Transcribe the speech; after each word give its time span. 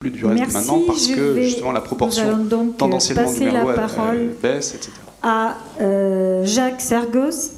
plus 0.00 0.10
du 0.10 0.24
reste 0.24 0.54
maintenant 0.54 0.80
parce 0.86 1.08
que 1.08 1.42
justement 1.42 1.72
la 1.72 1.82
proportion 1.82 2.38
donc 2.38 2.78
tendanciellement 2.78 3.30
du 3.30 3.40
merlot 3.40 3.68
la 3.68 3.74
parole 3.74 4.34
baisse, 4.42 4.74
etc. 4.74 4.92
À 5.22 5.58
euh, 5.82 6.42
Jacques 6.46 6.80
Sergos. 6.80 7.52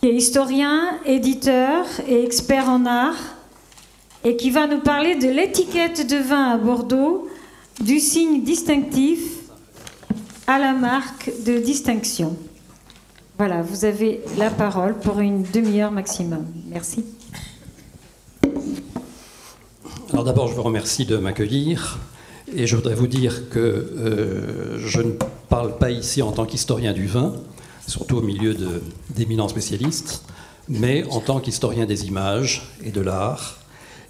qui 0.00 0.08
est 0.08 0.14
historien, 0.14 0.98
éditeur 1.04 1.84
et 2.08 2.24
expert 2.24 2.70
en 2.70 2.86
art, 2.86 3.18
et 4.24 4.36
qui 4.36 4.50
va 4.50 4.66
nous 4.66 4.80
parler 4.80 5.16
de 5.16 5.28
l'étiquette 5.28 6.08
de 6.08 6.16
vin 6.16 6.52
à 6.52 6.56
Bordeaux, 6.56 7.28
du 7.82 8.00
signe 8.00 8.42
distinctif 8.42 9.20
à 10.46 10.58
la 10.58 10.72
marque 10.72 11.30
de 11.44 11.58
distinction. 11.58 12.34
Voilà, 13.40 13.62
vous 13.62 13.86
avez 13.86 14.20
la 14.36 14.50
parole 14.50 14.98
pour 14.98 15.18
une 15.20 15.44
demi-heure 15.44 15.90
maximum. 15.90 16.44
Merci. 16.68 17.06
Alors 20.12 20.24
d'abord, 20.24 20.48
je 20.48 20.54
vous 20.54 20.62
remercie 20.62 21.06
de 21.06 21.16
m'accueillir. 21.16 22.00
Et 22.54 22.66
je 22.66 22.76
voudrais 22.76 22.94
vous 22.94 23.06
dire 23.06 23.48
que 23.48 23.58
euh, 23.58 24.78
je 24.86 25.00
ne 25.00 25.12
parle 25.48 25.78
pas 25.78 25.90
ici 25.90 26.20
en 26.20 26.32
tant 26.32 26.44
qu'historien 26.44 26.92
du 26.92 27.06
vin, 27.06 27.32
surtout 27.86 28.18
au 28.18 28.20
milieu 28.20 28.54
d'éminents 29.08 29.48
spécialistes, 29.48 30.22
mais 30.68 31.04
en 31.04 31.20
tant 31.20 31.40
qu'historien 31.40 31.86
des 31.86 32.08
images 32.08 32.70
et 32.84 32.90
de 32.90 33.00
l'art. 33.00 33.56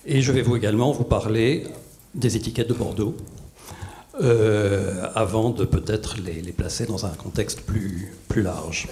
Et 0.07 0.23
je 0.23 0.33
vais 0.33 0.43
vous 0.43 0.57
également 0.57 0.91
vous 0.91 1.05
parler 1.05 1.69
des 2.17 2.37
étiquettes 2.37 2.69
de 2.69 2.75
Bordeaux, 2.75 3.15
euh, 4.21 5.07
avant 5.15 5.51
de 5.51 5.65
peut-être 5.65 6.17
les, 6.19 6.43
les, 6.43 6.51
placer 6.51 6.85
dans 6.85 7.07
un 7.07 7.11
contexte 7.11 7.61
plus, 7.61 8.13
plus 8.27 8.43
large. 8.43 8.89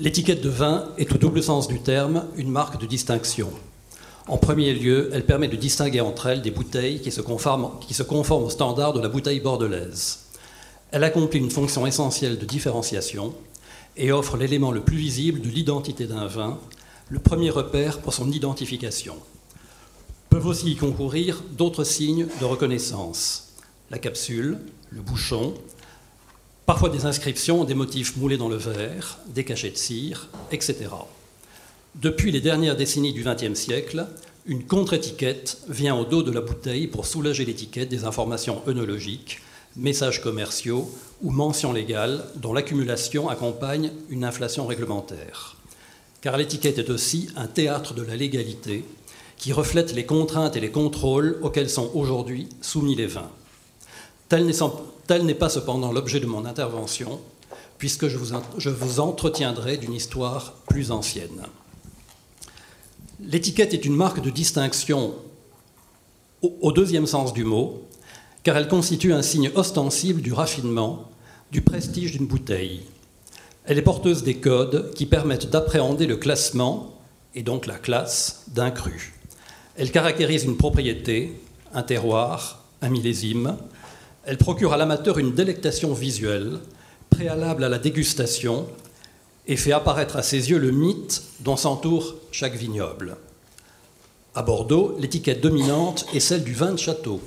L'étiquette 0.00 0.40
de 0.42 0.48
vin 0.48 0.88
est 0.98 1.12
au 1.12 1.18
double 1.18 1.40
sens 1.40 1.68
du 1.68 1.78
terme 1.78 2.24
une 2.36 2.50
marque 2.50 2.80
de 2.80 2.86
distinction. 2.86 3.48
En 4.26 4.38
premier 4.38 4.74
lieu, 4.74 5.08
elle 5.12 5.24
permet 5.24 5.46
de 5.46 5.54
distinguer 5.54 6.00
entre 6.00 6.26
elles 6.26 6.42
des 6.42 6.50
bouteilles 6.50 7.00
qui 7.00 7.12
se 7.12 7.20
conforment, 7.20 7.70
aux 7.70 8.50
standards 8.50 8.92
de 8.92 9.00
la 9.00 9.08
bouteille 9.08 9.38
bordelaise. 9.38 10.24
Elle 10.90 11.04
accomplit 11.04 11.38
une 11.38 11.50
fonction 11.50 11.86
essentielle 11.86 12.38
de 12.38 12.44
différenciation 12.44 13.34
et 13.96 14.10
offre 14.10 14.36
l'élément 14.36 14.72
le 14.72 14.80
plus 14.80 14.96
visible 14.96 15.40
de 15.40 15.48
l'identité 15.48 16.06
d'un 16.06 16.26
vin, 16.26 16.58
le 17.08 17.20
premier 17.20 17.50
repère 17.50 18.00
pour 18.00 18.14
son 18.14 18.32
identification. 18.32 19.14
Peuvent 20.28 20.46
aussi 20.46 20.72
y 20.72 20.76
concourir 20.76 21.44
d'autres 21.56 21.84
signes 21.84 22.26
de 22.40 22.44
reconnaissance, 22.44 23.52
la 23.92 23.98
capsule, 23.98 24.58
le 24.90 25.02
bouchon, 25.02 25.54
parfois 26.66 26.88
des 26.88 27.06
inscriptions, 27.06 27.64
des 27.64 27.74
motifs 27.74 28.16
moulés 28.16 28.36
dans 28.36 28.48
le 28.48 28.56
verre, 28.56 29.18
des 29.26 29.44
cachets 29.44 29.70
de 29.70 29.76
cire, 29.76 30.28
etc. 30.50 30.86
Depuis 31.94 32.32
les 32.32 32.40
dernières 32.40 32.76
décennies 32.76 33.12
du 33.12 33.24
XXe 33.24 33.58
siècle, 33.58 34.06
une 34.46 34.64
contre-étiquette 34.64 35.58
vient 35.68 35.96
au 35.96 36.04
dos 36.04 36.22
de 36.22 36.30
la 36.30 36.40
bouteille 36.40 36.86
pour 36.86 37.06
soulager 37.06 37.44
l'étiquette 37.44 37.88
des 37.88 38.04
informations 38.04 38.62
œnologiques, 38.66 39.40
messages 39.76 40.22
commerciaux 40.22 40.90
ou 41.22 41.30
mentions 41.30 41.72
légales 41.72 42.24
dont 42.36 42.52
l'accumulation 42.52 43.28
accompagne 43.28 43.92
une 44.08 44.24
inflation 44.24 44.66
réglementaire. 44.66 45.56
Car 46.20 46.36
l'étiquette 46.36 46.78
est 46.78 46.90
aussi 46.90 47.28
un 47.36 47.46
théâtre 47.46 47.94
de 47.94 48.02
la 48.02 48.16
légalité 48.16 48.84
qui 49.36 49.52
reflète 49.52 49.94
les 49.94 50.06
contraintes 50.06 50.56
et 50.56 50.60
les 50.60 50.70
contrôles 50.70 51.38
auxquels 51.42 51.70
sont 51.70 51.90
aujourd'hui 51.94 52.48
soumis 52.60 52.94
les 52.94 53.06
vins. 53.06 53.30
Tel 54.28 54.46
n'est 54.46 55.34
pas 55.34 55.48
cependant 55.48 55.92
l'objet 55.92 56.20
de 56.20 56.26
mon 56.26 56.44
intervention, 56.44 57.20
puisque 57.78 58.08
je 58.08 58.16
vous, 58.70 59.00
entretiendrai 59.00 59.76
d'une 59.76 59.92
histoire 59.92 60.54
plus 60.66 60.90
ancienne. 60.90 61.42
L'étiquette 63.20 63.74
est 63.74 63.84
une 63.84 63.96
marque 63.96 64.22
de 64.22 64.30
distinction 64.30 65.14
au, 66.42 66.72
deuxième 66.72 67.06
sens 67.06 67.32
du 67.32 67.44
mot, 67.44 67.82
car 68.42 68.56
elle 68.56 68.68
constitue 68.68 69.12
un 69.12 69.22
signe 69.22 69.50
ostensible 69.54 70.20
du 70.20 70.32
raffinement, 70.32 71.10
du 71.50 71.62
prestige 71.62 72.12
d'une 72.12 72.26
bouteille. 72.26 72.82
Elle 73.64 73.78
est 73.78 73.82
porteuse 73.82 74.22
des 74.22 74.36
codes 74.36 74.92
qui 74.94 75.06
permettent 75.06 75.48
d'appréhender 75.48 76.06
le 76.06 76.16
classement, 76.16 76.98
et 77.34 77.42
donc 77.42 77.66
la 77.66 77.78
classe, 77.78 78.44
d'un 78.48 78.70
cru. 78.70 79.14
Elle 79.76 79.90
caractérise 79.90 80.44
une 80.44 80.56
propriété, 80.56 81.40
un 81.72 81.82
terroir, 81.82 82.64
un 82.82 82.90
millésime, 82.90 83.56
elle 84.26 84.38
procure 84.38 84.72
à 84.72 84.76
l'amateur 84.76 85.18
une 85.18 85.34
délectation 85.34 85.92
visuelle, 85.92 86.58
préalable 87.10 87.64
à 87.64 87.68
la 87.68 87.78
dégustation, 87.78 88.66
et 89.46 89.56
fait 89.56 89.72
apparaître 89.72 90.16
à 90.16 90.22
ses 90.22 90.50
yeux 90.50 90.58
le 90.58 90.70
mythe 90.70 91.22
dont 91.40 91.56
s'entoure 91.56 92.14
chaque 92.30 92.56
vignoble. 92.56 93.16
À 94.34 94.42
Bordeaux, 94.42 94.96
l'étiquette 94.98 95.42
dominante 95.42 96.06
est 96.14 96.20
celle 96.20 96.42
du 96.42 96.54
vin 96.54 96.72
de 96.72 96.78
château, 96.78 97.20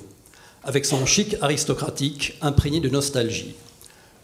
avec 0.64 0.84
son 0.84 1.06
chic 1.06 1.36
aristocratique 1.40 2.36
imprégné 2.42 2.80
de 2.80 2.88
nostalgie, 2.88 3.54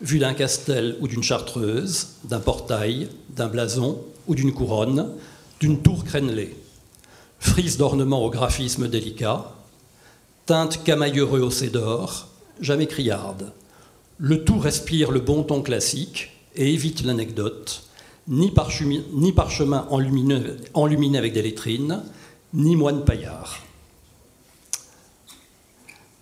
vu 0.01 0.19
d'un 0.19 0.35
castel 0.35 0.97
ou 1.01 1.09
d'une 1.09 1.23
chartreuse, 1.23 2.09
d'un 2.25 2.41
portail, 2.41 3.09
d'un 3.31 3.47
blason 3.47 4.03
ou 4.27 4.35
d'une 4.35 4.53
couronne, 4.53 5.12
d'une 5.61 5.81
tour 5.81 6.05
crénelée. 6.05 6.56
Frise 7.39 7.79
d'ornements 7.79 8.25
au 8.25 8.31
graphisme 8.31 8.89
délicat, 8.89 9.53
teinte 10.47 10.83
camailleureux 10.83 11.41
au 11.41 11.51
cédor, 11.51 12.29
jamais 12.60 12.87
criarde. 12.87 13.53
Le 14.19 14.44
tout 14.44 14.59
respire 14.59 15.10
le 15.10 15.20
bon 15.20 15.42
ton 15.42 15.62
classique 15.62 16.31
et 16.56 16.72
évite 16.72 17.04
l'anecdote, 17.04 17.84
ni, 18.28 18.53
ni, 19.12 19.32
parchemin 19.32 19.87
enluminé, 19.91 21.19
avec 21.19 21.32
des 21.32 21.43
lettrines, 21.43 22.03
ni 22.53 22.76
moine 22.76 23.04
paillard. 23.04 23.59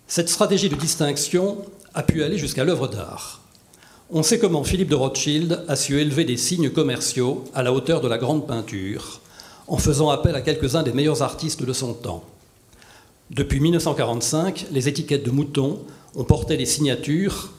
Cette 0.07 0.29
stratégie 0.29 0.69
de 0.69 0.75
distinction 0.75 1.65
a 1.93 2.03
pu 2.03 2.23
aller 2.23 2.37
jusqu'à 2.37 2.63
l'œuvre 2.63 2.87
d'art. 2.87 3.41
On 4.11 4.21
sait 4.21 4.37
comment 4.37 4.63
Philippe 4.63 4.89
de 4.89 4.95
Rothschild 4.95 5.63
a 5.67 5.75
su 5.75 5.99
élever 5.99 6.25
des 6.25 6.37
signes 6.37 6.69
commerciaux 6.69 7.45
à 7.53 7.63
la 7.63 7.73
hauteur 7.73 8.01
de 8.01 8.07
la 8.07 8.17
grande 8.17 8.45
peinture, 8.45 9.21
en 9.67 9.77
faisant 9.77 10.09
appel 10.09 10.35
à 10.35 10.41
quelques-uns 10.41 10.83
des 10.83 10.93
meilleurs 10.93 11.21
artistes 11.21 11.63
de 11.63 11.73
son 11.73 11.93
temps. 11.93 12.23
Depuis 13.31 13.59
1945, 13.59 14.67
les 14.71 14.87
étiquettes 14.87 15.25
de 15.25 15.31
moutons 15.31 15.79
on 16.15 16.23
portait 16.23 16.57
les 16.57 16.65
signatures 16.65 17.49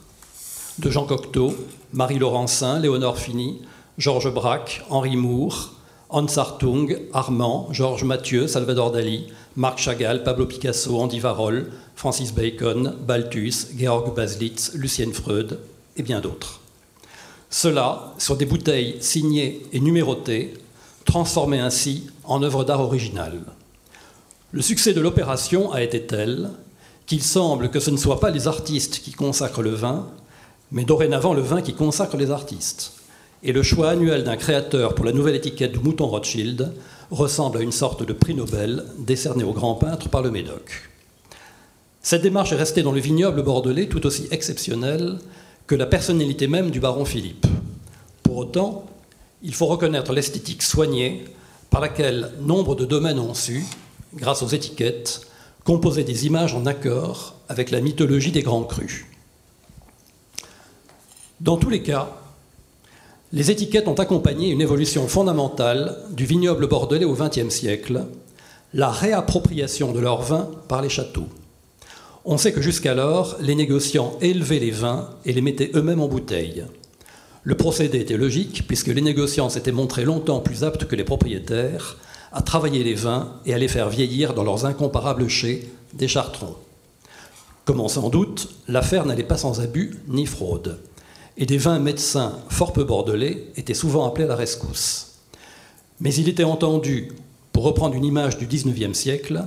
de 0.79 0.91
Jean 0.91 1.07
Cocteau, 1.07 1.55
Marie 1.93 2.19
Laurencin, 2.19 2.79
Léonore 2.79 3.19
Fini, 3.19 3.61
Georges 3.99 4.33
Braque, 4.33 4.85
Henri 4.91 5.17
Moore, 5.17 5.73
Hans 6.11 6.37
Hartung, 6.37 6.97
Armand, 7.13 7.69
Georges 7.73 8.05
Mathieu, 8.05 8.47
Salvador 8.47 8.93
Dali, 8.93 9.27
Marc 9.57 9.79
Chagall, 9.79 10.23
Pablo 10.23 10.47
Picasso, 10.47 10.99
Andy 10.99 11.21
Warhol, 11.21 11.71
Francis 11.97 12.33
Bacon, 12.33 12.95
Balthus, 13.07 13.69
Georg 13.77 14.15
Baslitz, 14.15 14.73
Lucienne 14.75 15.13
Freud 15.13 15.59
et 15.97 16.03
bien 16.03 16.21
d'autres. 16.21 16.61
Cela 17.51 18.15
sur 18.19 18.37
des 18.37 18.47
bouteilles 18.47 18.97
signées 19.01 19.63
et 19.73 19.81
numérotées, 19.81 20.55
transformées 21.05 21.61
ainsi 21.61 22.07
en 22.25 22.43
œuvres 22.43 22.65
d'art 22.65 22.81
originales. 22.81 23.43
Le 24.51 24.63
succès 24.63 24.93
de 24.93 25.01
l'opération 25.01 25.73
a 25.73 25.83
été 25.83 26.03
tel 26.03 26.51
qu'il 27.07 27.23
semble 27.23 27.71
que 27.71 27.81
ce 27.81 27.91
ne 27.91 27.97
soit 27.97 28.21
pas 28.21 28.31
les 28.31 28.49
artistes 28.49 29.01
qui 29.01 29.13
consacrent 29.13 29.63
le 29.63 29.75
vin, 29.75 30.09
mais 30.73 30.85
dorénavant 30.85 31.35
le 31.35 31.43
vin 31.43 31.63
qui 31.63 31.75
consacre 31.75 32.17
les 32.17 32.31
artistes. 32.31 32.93
Et 33.43 33.53
le 33.53 33.63
choix 33.63 33.91
annuel 33.91 34.25
d'un 34.25 34.37
créateur 34.37 34.95
pour 34.95 35.05
la 35.05 35.13
nouvelle 35.13 35.35
étiquette 35.35 35.73
du 35.73 35.79
mouton 35.79 36.07
Rothschild 36.07 36.73
ressemble 37.11 37.59
à 37.59 37.61
une 37.61 37.73
sorte 37.73 38.03
de 38.03 38.13
prix 38.13 38.35
Nobel 38.35 38.85
décerné 38.99 39.45
au 39.45 39.53
grand 39.53 39.75
peintre 39.75 40.09
par 40.09 40.23
le 40.23 40.31
Médoc. 40.31 40.91
Cette 42.01 42.23
démarche 42.23 42.53
est 42.53 42.57
restée 42.57 42.83
dans 42.83 42.93
le 42.93 43.01
vignoble 43.01 43.43
bordelais 43.43 43.87
tout 43.87 44.05
aussi 44.07 44.27
exceptionnelle 44.31 45.19
que 45.67 45.75
la 45.75 45.87
personnalité 45.87 46.47
même 46.49 46.71
du 46.71 46.81
baron 46.81 47.05
Philippe. 47.05 47.47
Pour 48.23 48.37
autant, 48.37 48.87
il 49.43 49.55
faut 49.55 49.67
reconnaître 49.67 50.13
l'esthétique 50.13 50.63
soignée 50.63 51.25
par 51.71 51.81
laquelle 51.81 52.33
nombre 52.41 52.75
de 52.75 52.85
domaines 52.85 53.19
ont 53.19 53.35
su, 53.35 53.65
grâce 54.15 54.43
aux 54.43 54.49
étiquettes, 54.49 55.23
composer 55.65 56.05
des 56.05 56.27
images 56.27 56.55
en 56.55 56.67
accord 56.67 57.37
avec 57.49 57.71
la 57.71 57.81
mythologie 57.81 58.33
des 58.33 58.43
grands 58.43 58.65
crus. 58.65 59.07
Dans 61.41 61.57
tous 61.57 61.71
les 61.71 61.83
cas, 61.83 62.11
les 63.33 63.51
étiquettes 63.51 63.89
ont 63.89 63.95
accompagné 63.95 64.51
une 64.51 64.61
évolution 64.61 65.09
fondamentale 65.09 65.99
du 66.11 66.27
vignoble 66.27 66.69
bordelais 66.69 67.07
au 67.07 67.15
XXe 67.15 67.49
siècle, 67.49 68.07
la 68.75 68.91
réappropriation 68.91 69.93
de 69.93 70.01
leurs 70.01 70.23
vins 70.23 70.51
par 70.69 70.83
les 70.83 70.89
châteaux. 70.89 71.29
On 72.27 72.39
sait 72.39 72.53
que 72.53 72.63
jusqu'alors, 72.63 73.37
les 73.41 73.55
négociants 73.55 74.17
élevaient 74.21 74.59
les 74.59 74.71
vins 74.71 75.11
et 75.25 75.33
les 75.33 75.43
mettaient 75.43 75.71
eux-mêmes 75.75 76.01
en 76.01 76.09
bouteille. 76.09 76.65
Le 77.43 77.55
procédé 77.57 78.01
était 78.01 78.17
logique, 78.17 78.67
puisque 78.67 78.89
les 78.89 79.03
négociants 79.03 79.51
s'étaient 79.51 79.73
montrés 79.73 80.05
longtemps 80.05 80.41
plus 80.41 80.65
aptes 80.65 80.87
que 80.87 80.97
les 80.97 81.05
propriétaires 81.05 81.99
à 82.35 82.43
travailler 82.43 82.83
les 82.83 82.95
vins 82.95 83.33
et 83.47 83.55
à 83.55 83.59
les 83.59 83.69
faire 83.69 83.89
vieillir 83.89 84.35
dans 84.35 84.43
leurs 84.43 84.67
incomparables 84.67 85.29
chais 85.29 85.69
des 85.95 86.09
chartrons. 86.09 86.57
Comme 87.65 87.81
on 87.81 87.89
s'en 87.89 88.11
doute, 88.11 88.51
l'affaire 88.69 89.07
n'allait 89.07 89.23
pas 89.23 89.39
sans 89.39 89.61
abus 89.61 89.99
ni 90.09 90.27
fraude. 90.27 90.79
et 91.37 91.47
des 91.47 91.59
vins 91.59 91.81
médecins 91.81 92.39
fort 92.49 92.73
peu 92.73 92.85
bordelais 92.85 93.47
étaient 93.57 93.75
souvent 93.75 94.07
appelés 94.07 94.27
à 94.27 94.29
la 94.29 94.37
rescousse. 94.37 95.15
Mais 96.01 96.15
il 96.15 96.29
était 96.29 96.45
entendu, 96.45 97.11
pour 97.53 97.65
reprendre 97.65 97.97
une 97.97 98.05
image 98.05 98.39
du 98.39 98.47
XIXe 98.47 98.97
siècle, 98.97 99.45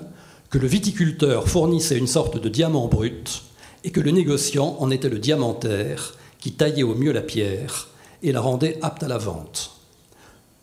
que 0.50 0.58
le 0.58 0.68
viticulteur 0.68 1.48
fournissait 1.48 1.98
une 1.98 2.08
sorte 2.08 2.42
de 2.42 2.50
diamant 2.50 2.88
brut 2.88 3.44
et 3.84 3.92
que 3.92 4.02
le 4.02 4.12
négociant 4.12 4.76
en 4.80 4.92
était 4.92 5.10
le 5.10 5.20
diamantaire 5.20 6.16
qui 6.40 6.54
taillait 6.54 6.84
au 6.84 6.96
mieux 6.96 7.14
la 7.14 7.22
pierre 7.22 7.88
et 8.24 8.32
la 8.32 8.42
rendait 8.42 8.80
apte 8.82 9.04
à 9.04 9.08
la 9.08 9.18
vente. 9.18 9.72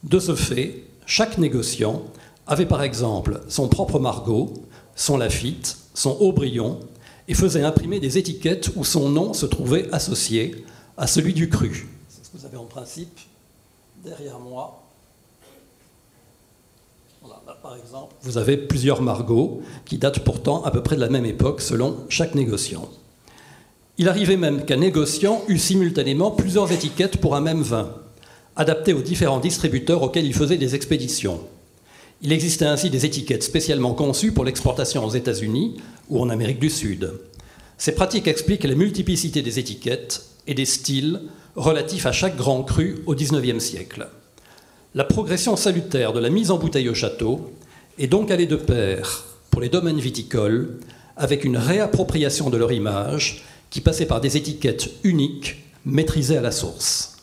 De 0.02 0.18
ce 0.18 0.34
fait, 0.34 0.84
chaque 1.06 1.38
négociant 1.38 2.02
avait 2.46 2.66
par 2.66 2.82
exemple 2.82 3.40
son 3.48 3.68
propre 3.68 3.98
Margot, 3.98 4.52
son 4.96 5.16
Lafitte, 5.16 5.78
son 5.94 6.16
Aubryon, 6.20 6.80
et 7.28 7.34
faisait 7.34 7.62
imprimer 7.62 8.00
des 8.00 8.18
étiquettes 8.18 8.70
où 8.76 8.84
son 8.84 9.08
nom 9.08 9.32
se 9.32 9.46
trouvait 9.46 9.88
associé 9.92 10.64
à 10.96 11.06
celui 11.06 11.32
du 11.32 11.48
cru. 11.48 11.88
C'est 12.08 12.24
ce 12.24 12.30
que 12.30 12.36
vous 12.36 12.46
avez 12.46 12.56
en 12.56 12.66
principe 12.66 13.18
derrière 14.04 14.38
moi. 14.38 14.82
par 17.62 17.76
exemple, 17.76 18.14
vous 18.22 18.36
avez 18.36 18.58
plusieurs 18.58 19.00
Margots 19.00 19.62
qui 19.86 19.96
datent 19.96 20.20
pourtant 20.20 20.62
à 20.64 20.70
peu 20.70 20.82
près 20.82 20.96
de 20.96 21.00
la 21.00 21.08
même 21.08 21.24
époque 21.24 21.62
selon 21.62 21.96
chaque 22.10 22.34
négociant. 22.34 22.88
Il 23.96 24.08
arrivait 24.08 24.36
même 24.36 24.64
qu'un 24.64 24.76
négociant 24.76 25.42
eût 25.48 25.58
simultanément 25.58 26.30
plusieurs 26.30 26.70
étiquettes 26.72 27.18
pour 27.18 27.36
un 27.36 27.40
même 27.40 27.62
vin, 27.62 27.94
adaptées 28.56 28.92
aux 28.92 29.02
différents 29.02 29.40
distributeurs 29.40 30.02
auxquels 30.02 30.26
il 30.26 30.34
faisait 30.34 30.58
des 30.58 30.74
expéditions. 30.74 31.40
Il 32.24 32.32
existait 32.32 32.64
ainsi 32.64 32.88
des 32.88 33.04
étiquettes 33.04 33.42
spécialement 33.42 33.92
conçues 33.92 34.32
pour 34.32 34.46
l'exportation 34.46 35.04
aux 35.04 35.10
États-Unis 35.10 35.76
ou 36.08 36.22
en 36.22 36.30
Amérique 36.30 36.58
du 36.58 36.70
Sud. 36.70 37.12
Ces 37.76 37.94
pratiques 37.94 38.28
expliquent 38.28 38.64
la 38.64 38.74
multiplicité 38.74 39.42
des 39.42 39.58
étiquettes 39.58 40.24
et 40.46 40.54
des 40.54 40.64
styles 40.64 41.20
relatifs 41.54 42.06
à 42.06 42.12
chaque 42.12 42.38
grand 42.38 42.62
cru 42.62 43.02
au 43.04 43.14
XIXe 43.14 43.62
siècle. 43.62 44.08
La 44.94 45.04
progression 45.04 45.54
salutaire 45.54 46.14
de 46.14 46.18
la 46.20 46.30
mise 46.30 46.50
en 46.50 46.56
bouteille 46.56 46.88
au 46.88 46.94
château 46.94 47.52
est 47.98 48.06
donc 48.06 48.30
allée 48.30 48.46
de 48.46 48.56
pair 48.56 49.26
pour 49.50 49.60
les 49.60 49.68
domaines 49.68 50.00
viticoles 50.00 50.78
avec 51.18 51.44
une 51.44 51.58
réappropriation 51.58 52.48
de 52.48 52.56
leur 52.56 52.72
image 52.72 53.44
qui 53.68 53.82
passait 53.82 54.06
par 54.06 54.22
des 54.22 54.38
étiquettes 54.38 54.88
uniques 55.04 55.62
maîtrisées 55.84 56.38
à 56.38 56.42
la 56.42 56.52
source. 56.52 57.18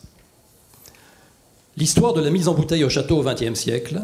L'histoire 1.76 2.12
de 2.12 2.20
la 2.20 2.30
mise 2.30 2.46
en 2.46 2.54
bouteille 2.54 2.84
au 2.84 2.88
château 2.88 3.18
au 3.18 3.24
XXe 3.24 3.58
siècle 3.58 4.02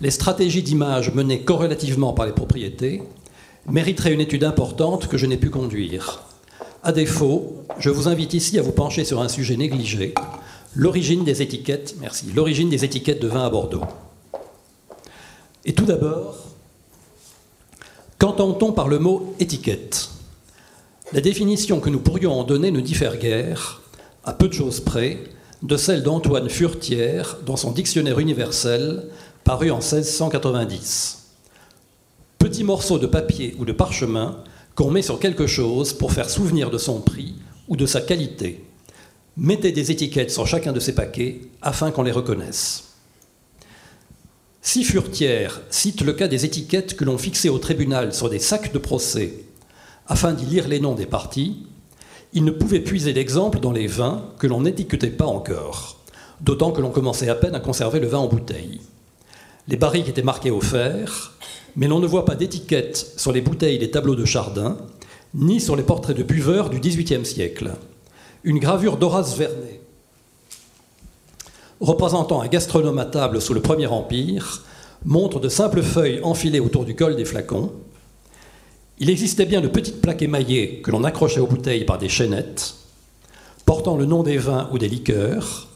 les 0.00 0.10
stratégies 0.10 0.62
d'image 0.62 1.12
menées 1.14 1.42
corrélativement 1.42 2.12
par 2.12 2.26
les 2.26 2.32
propriétés 2.32 3.02
mériteraient 3.68 4.12
une 4.12 4.20
étude 4.20 4.44
importante 4.44 5.08
que 5.08 5.16
je 5.16 5.26
n'ai 5.26 5.38
pu 5.38 5.50
conduire. 5.50 6.22
À 6.82 6.92
défaut, 6.92 7.64
je 7.78 7.90
vous 7.90 8.06
invite 8.06 8.34
ici 8.34 8.58
à 8.58 8.62
vous 8.62 8.72
pencher 8.72 9.04
sur 9.04 9.20
un 9.20 9.28
sujet 9.28 9.56
négligé, 9.56 10.14
l'origine 10.74 11.24
des 11.24 11.42
étiquettes, 11.42 11.96
merci, 12.00 12.26
l'origine 12.34 12.68
des 12.68 12.84
étiquettes 12.84 13.20
de 13.20 13.28
vin 13.28 13.44
à 13.44 13.50
Bordeaux. 13.50 13.82
Et 15.64 15.72
tout 15.72 15.86
d'abord, 15.86 16.36
qu'entend-on 18.18 18.72
par 18.72 18.88
le 18.88 18.98
mot 18.98 19.34
étiquette? 19.40 20.10
La 21.12 21.20
définition 21.20 21.80
que 21.80 21.90
nous 21.90 22.00
pourrions 22.00 22.32
en 22.32 22.44
donner 22.44 22.70
ne 22.70 22.80
diffère 22.80 23.16
guère, 23.16 23.80
à 24.24 24.32
peu 24.32 24.48
de 24.48 24.52
choses 24.52 24.80
près, 24.80 25.18
de 25.62 25.76
celle 25.76 26.02
d'Antoine 26.02 26.48
Furtière 26.48 27.38
dans 27.46 27.56
son 27.56 27.72
dictionnaire 27.72 28.18
universel 28.18 29.08
paru 29.46 29.70
en 29.70 29.76
1690. 29.76 31.18
Petit 32.36 32.64
morceau 32.64 32.98
de 32.98 33.06
papier 33.06 33.54
ou 33.60 33.64
de 33.64 33.70
parchemin 33.70 34.42
qu'on 34.74 34.90
met 34.90 35.02
sur 35.02 35.20
quelque 35.20 35.46
chose 35.46 35.92
pour 35.92 36.12
faire 36.12 36.28
souvenir 36.28 36.68
de 36.68 36.78
son 36.78 37.00
prix 37.00 37.36
ou 37.68 37.76
de 37.76 37.86
sa 37.86 38.00
qualité. 38.00 38.64
Mettez 39.36 39.70
des 39.70 39.92
étiquettes 39.92 40.32
sur 40.32 40.48
chacun 40.48 40.72
de 40.72 40.80
ces 40.80 40.96
paquets 40.96 41.42
afin 41.62 41.92
qu'on 41.92 42.02
les 42.02 42.10
reconnaisse. 42.10 42.88
Si 44.62 44.82
Furtière 44.82 45.60
cite 45.70 46.00
le 46.00 46.12
cas 46.12 46.26
des 46.26 46.44
étiquettes 46.44 46.96
que 46.96 47.04
l'on 47.04 47.16
fixait 47.16 47.48
au 47.48 47.58
tribunal 47.58 48.12
sur 48.12 48.28
des 48.28 48.40
sacs 48.40 48.72
de 48.72 48.78
procès 48.78 49.44
afin 50.08 50.32
d'y 50.32 50.44
lire 50.44 50.66
les 50.66 50.80
noms 50.80 50.96
des 50.96 51.06
parties, 51.06 51.68
il 52.32 52.42
ne 52.42 52.50
pouvait 52.50 52.80
puiser 52.80 53.12
d'exemple 53.12 53.60
dans 53.60 53.70
les 53.70 53.86
vins 53.86 54.24
que 54.40 54.48
l'on 54.48 54.62
n'étiquetait 54.62 55.10
pas 55.10 55.26
encore, 55.26 56.00
d'autant 56.40 56.72
que 56.72 56.80
l'on 56.80 56.90
commençait 56.90 57.28
à 57.28 57.36
peine 57.36 57.54
à 57.54 57.60
conserver 57.60 58.00
le 58.00 58.08
vin 58.08 58.18
en 58.18 58.26
bouteille. 58.26 58.80
Les 59.68 59.76
barriques 59.76 60.08
étaient 60.08 60.22
marquées 60.22 60.50
au 60.50 60.60
fer, 60.60 61.32
mais 61.74 61.88
l'on 61.88 61.98
ne 61.98 62.06
voit 62.06 62.24
pas 62.24 62.36
d'étiquette 62.36 63.14
sur 63.16 63.32
les 63.32 63.40
bouteilles 63.40 63.78
des 63.78 63.90
tableaux 63.90 64.14
de 64.14 64.24
Chardin, 64.24 64.76
ni 65.34 65.60
sur 65.60 65.74
les 65.74 65.82
portraits 65.82 66.16
de 66.16 66.22
buveurs 66.22 66.70
du 66.70 66.78
XVIIIe 66.78 67.26
siècle. 67.26 67.72
Une 68.44 68.60
gravure 68.60 68.96
d'Horace 68.96 69.36
Vernet, 69.36 69.80
représentant 71.80 72.40
un 72.40 72.46
gastronome 72.46 72.98
à 72.98 73.04
table 73.04 73.42
sous 73.42 73.54
le 73.54 73.60
Premier 73.60 73.88
Empire, 73.88 74.62
montre 75.04 75.40
de 75.40 75.48
simples 75.48 75.82
feuilles 75.82 76.20
enfilées 76.22 76.60
autour 76.60 76.84
du 76.84 76.94
col 76.94 77.16
des 77.16 77.24
flacons. 77.24 77.72
Il 78.98 79.10
existait 79.10 79.46
bien 79.46 79.60
de 79.60 79.68
petites 79.68 80.00
plaques 80.00 80.22
émaillées 80.22 80.80
que 80.80 80.90
l'on 80.90 81.04
accrochait 81.04 81.40
aux 81.40 81.46
bouteilles 81.46 81.84
par 81.84 81.98
des 81.98 82.08
chaînettes, 82.08 82.76
portant 83.66 83.96
le 83.96 84.06
nom 84.06 84.22
des 84.22 84.38
vins 84.38 84.68
ou 84.72 84.78
des 84.78 84.88
liqueurs, 84.88 85.66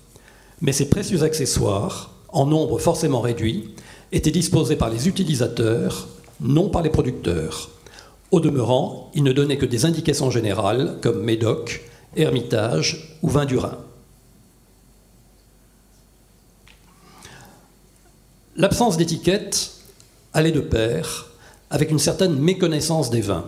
mais 0.61 0.73
ces 0.73 0.89
précieux 0.89 1.23
accessoires, 1.23 2.10
en 2.33 2.47
nombre 2.47 2.79
forcément 2.79 3.21
réduit, 3.21 3.75
étaient 4.13 4.31
disposés 4.31 4.77
par 4.77 4.91
les 4.91 5.09
utilisateurs, 5.09 6.09
non 6.41 6.69
par 6.69 6.83
les 6.83 6.91
producteurs. 6.91 7.71
Au 8.31 8.41
demeurant, 8.41 9.11
ils 9.15 9.25
ne 9.25 9.33
donnaient 9.33 9.59
que 9.59 9.67
des 9.67 9.85
indications 9.85 10.31
générales 10.31 10.99
comme 11.01 11.23
Médoc, 11.23 11.83
Hermitage 12.17 13.19
ou 13.23 13.29
Vin 13.29 13.45
du 13.45 13.59
Rhin. 13.59 13.77
L'absence 18.57 18.97
d'étiquette 18.97 19.73
allait 20.33 20.53
de 20.53 20.61
pair 20.61 21.29
avec 21.71 21.91
une 21.91 21.99
certaine 21.99 22.37
méconnaissance 22.37 23.11
des 23.11 23.21
vins. 23.21 23.47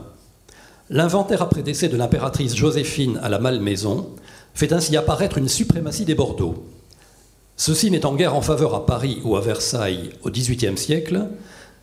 L'inventaire 0.91 1.43
après 1.43 1.63
décès 1.63 1.89
de 1.89 1.97
l'impératrice 1.97 2.55
Joséphine 2.55 3.19
à 3.23 3.29
la 3.29 3.39
Malmaison 3.39 4.11
fait 4.55 4.73
ainsi 4.73 4.97
apparaître 4.97 5.39
une 5.39 5.49
suprématie 5.49 6.05
des 6.05 6.15
Bordeaux. 6.15 6.65
Ceci 7.65 7.93
n'étant 7.93 8.17
guère 8.17 8.35
en 8.35 8.41
faveur 8.41 8.75
à 8.75 8.87
Paris 8.87 9.21
ou 9.23 9.37
à 9.37 9.41
Versailles 9.41 10.11
au 10.25 10.31
XVIIIe 10.31 10.77
siècle, 10.77 11.29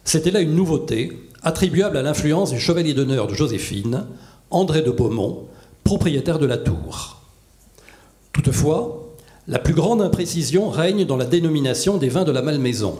c'était 0.03 0.29
là 0.29 0.41
une 0.41 0.53
nouveauté 0.53 1.17
attribuable 1.41 1.95
à 1.95 2.01
l'influence 2.01 2.51
du 2.51 2.59
chevalier 2.59 2.93
d'honneur 2.93 3.27
de 3.27 3.33
Joséphine, 3.33 4.03
André 4.51 4.81
de 4.81 4.91
Beaumont, 4.91 5.45
propriétaire 5.85 6.37
de 6.37 6.45
la 6.45 6.57
tour. 6.57 7.21
Toutefois, 8.33 9.15
la 9.47 9.57
plus 9.57 9.73
grande 9.73 10.01
imprécision 10.01 10.69
règne 10.69 11.05
dans 11.05 11.15
la 11.15 11.23
dénomination 11.23 11.95
des 11.95 12.09
vins 12.09 12.25
de 12.25 12.33
la 12.33 12.41
Malmaison. 12.41 12.99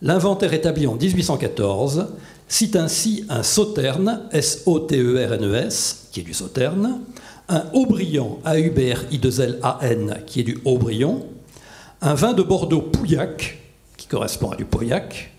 L'inventaire 0.00 0.54
établi 0.54 0.86
en 0.86 0.94
1814 0.94 2.06
cite 2.48 2.76
ainsi 2.76 3.26
un 3.28 3.42
sauterne, 3.42 4.22
S-O-T-E-R-N-E-S, 4.32 6.06
e 6.08 6.14
qui 6.14 6.20
est 6.20 6.24
du 6.24 6.32
sauterne, 6.32 7.00
un 7.50 7.64
Aubryon, 7.74 8.38
A-U-B-R-I-2-L-A-N, 8.46 10.22
qui 10.24 10.40
est 10.40 10.44
du 10.44 10.58
Aubryon, 10.64 11.26
un 12.04 12.12
vin 12.12 12.34
de 12.34 12.42
Bordeaux 12.42 12.82
Pouillac, 12.82 13.58
qui 13.96 14.06
correspond 14.08 14.50
à 14.50 14.56
du 14.56 14.66
Pauillac, 14.66 15.32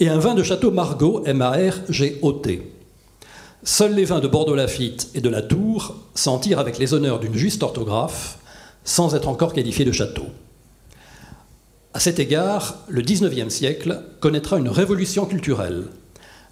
et 0.00 0.08
un 0.08 0.18
vin 0.18 0.34
de 0.34 0.42
Château 0.42 0.72
Margaux, 0.72 1.22
M-A-R-G-O-T. 1.24 2.72
Seuls 3.62 3.94
les 3.94 4.04
vins 4.04 4.18
de 4.18 4.26
Bordeaux-Lafitte 4.26 5.10
et 5.14 5.20
de 5.20 5.28
la 5.28 5.42
Tour 5.42 5.94
s'en 6.16 6.40
tirent 6.40 6.58
avec 6.58 6.78
les 6.78 6.92
honneurs 6.92 7.20
d'une 7.20 7.36
juste 7.36 7.62
orthographe, 7.62 8.38
sans 8.82 9.14
être 9.14 9.28
encore 9.28 9.52
qualifiés 9.52 9.84
de 9.84 9.92
château. 9.92 10.26
À 11.94 12.00
cet 12.00 12.18
égard, 12.18 12.78
le 12.88 13.02
XIXe 13.02 13.54
siècle 13.54 14.02
connaîtra 14.18 14.58
une 14.58 14.68
révolution 14.68 15.24
culturelle, 15.24 15.84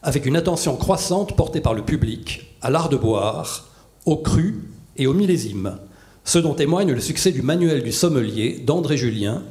avec 0.04 0.26
une 0.26 0.36
attention 0.36 0.76
croissante 0.76 1.34
portée 1.34 1.60
par 1.60 1.74
le 1.74 1.82
public 1.82 2.56
à 2.62 2.70
l'art 2.70 2.88
de 2.88 2.96
boire, 2.96 3.66
au 4.06 4.16
cru 4.16 4.70
et 4.96 5.08
au 5.08 5.12
millésime, 5.12 5.76
ce 6.24 6.38
dont 6.38 6.54
témoigne 6.54 6.92
le 6.92 7.00
succès 7.00 7.32
du 7.32 7.42
manuel 7.42 7.82
du 7.82 7.92
sommelier 7.92 8.62
d'André 8.64 8.96
Julien, 8.96 9.42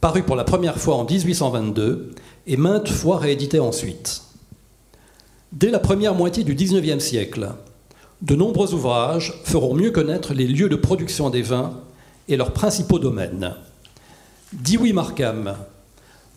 paru 0.00 0.22
pour 0.22 0.36
la 0.36 0.44
première 0.44 0.78
fois 0.78 0.96
en 0.96 1.04
1822 1.04 2.10
et 2.48 2.56
maintes 2.56 2.88
fois 2.88 3.18
réédité 3.18 3.60
ensuite. 3.60 4.22
Dès 5.52 5.70
la 5.70 5.78
première 5.78 6.14
moitié 6.14 6.42
du 6.42 6.54
XIXe 6.54 7.02
siècle, 7.02 7.52
de 8.22 8.34
nombreux 8.34 8.74
ouvrages 8.74 9.40
feront 9.44 9.74
mieux 9.74 9.92
connaître 9.92 10.34
les 10.34 10.46
lieux 10.46 10.68
de 10.68 10.76
production 10.76 11.30
des 11.30 11.42
vins 11.42 11.80
et 12.28 12.36
leurs 12.36 12.52
principaux 12.52 12.98
domaines. 12.98 13.54
Dewey 14.52 14.92
Markham, 14.92 15.54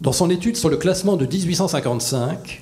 dans 0.01 0.11
son 0.11 0.29
étude 0.29 0.55
sur 0.55 0.69
le 0.69 0.77
classement 0.77 1.17
de 1.17 1.25
1855, 1.25 2.61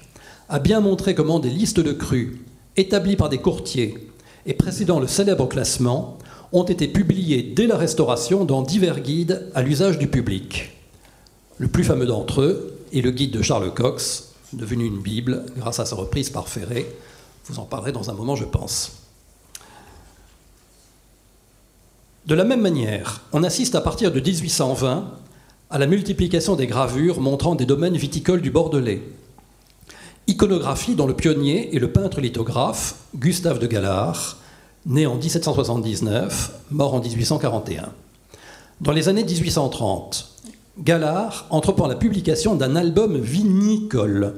a 0.50 0.60
bien 0.60 0.80
montré 0.80 1.14
comment 1.14 1.40
des 1.40 1.50
listes 1.50 1.80
de 1.80 1.92
crus 1.92 2.38
établies 2.78 3.18
par 3.18 3.30
des 3.30 3.40
courtiers 3.40 3.96
et 4.46 4.54
précédant 4.54 5.00
le 5.00 5.08
célèbre 5.08 5.48
classement 5.48 6.18
ont 6.52 6.64
été 6.64 6.88
publiés 6.88 7.44
dès 7.44 7.68
la 7.68 7.78
Restauration 7.78 8.46
dans 8.46 8.62
divers 8.62 9.02
guides 9.02 9.50
à 9.54 9.62
l'usage 9.62 10.00
du 10.00 10.08
public. 10.08 10.72
Le 11.58 11.68
plus 11.68 11.84
fameux 11.84 12.06
d'entre 12.06 12.42
eux 12.42 12.80
est 12.94 13.02
le 13.02 13.12
guide 13.12 13.32
de 13.32 13.42
Charles 13.42 13.74
Cox, 13.74 14.34
devenu 14.54 14.86
une 14.86 15.02
Bible 15.02 15.46
grâce 15.58 15.80
à 15.80 15.86
sa 15.86 15.96
reprise 15.96 16.30
par 16.30 16.48
Ferré. 16.48 16.88
Vous 17.46 17.60
en 17.60 17.66
parlerez 17.66 17.92
dans 17.92 18.10
un 18.10 18.14
moment, 18.14 18.36
je 18.36 18.46
pense. 18.46 18.94
De 22.26 22.36
la 22.36 22.44
même 22.44 22.62
manière, 22.62 23.22
on 23.32 23.44
assiste 23.44 23.76
à 23.76 23.82
partir 23.82 24.12
de 24.12 24.20
1820 24.20 25.12
à 25.70 25.78
la 25.78 25.88
multiplication 25.88 26.56
des 26.56 26.68
gravures 26.68 27.22
montrant 27.22 27.56
des 27.56 27.66
domaines 27.66 27.98
viticoles 27.98 28.42
du 28.42 28.52
Bordelais. 28.52 29.02
Iconographie 30.28 30.96
dont 30.96 31.08
le 31.08 31.16
pionnier 31.16 31.74
est 31.76 31.80
le 31.80 31.92
peintre 31.92 32.20
lithographe 32.20 32.96
Gustave 33.16 33.60
de 33.60 33.68
Galard, 33.68 34.38
né 34.88 35.06
en 35.06 35.16
1779, 35.16 36.52
mort 36.72 36.94
en 36.94 37.02
1841. 37.02 37.90
Dans 38.80 38.94
les 38.94 39.10
années 39.10 39.26
1830, 39.26 40.30
Galard 40.80 41.46
entreprend 41.50 41.88
la 41.88 41.96
publication 41.96 42.56
d'un 42.56 42.76
album 42.76 43.18
vinicole, 43.18 44.34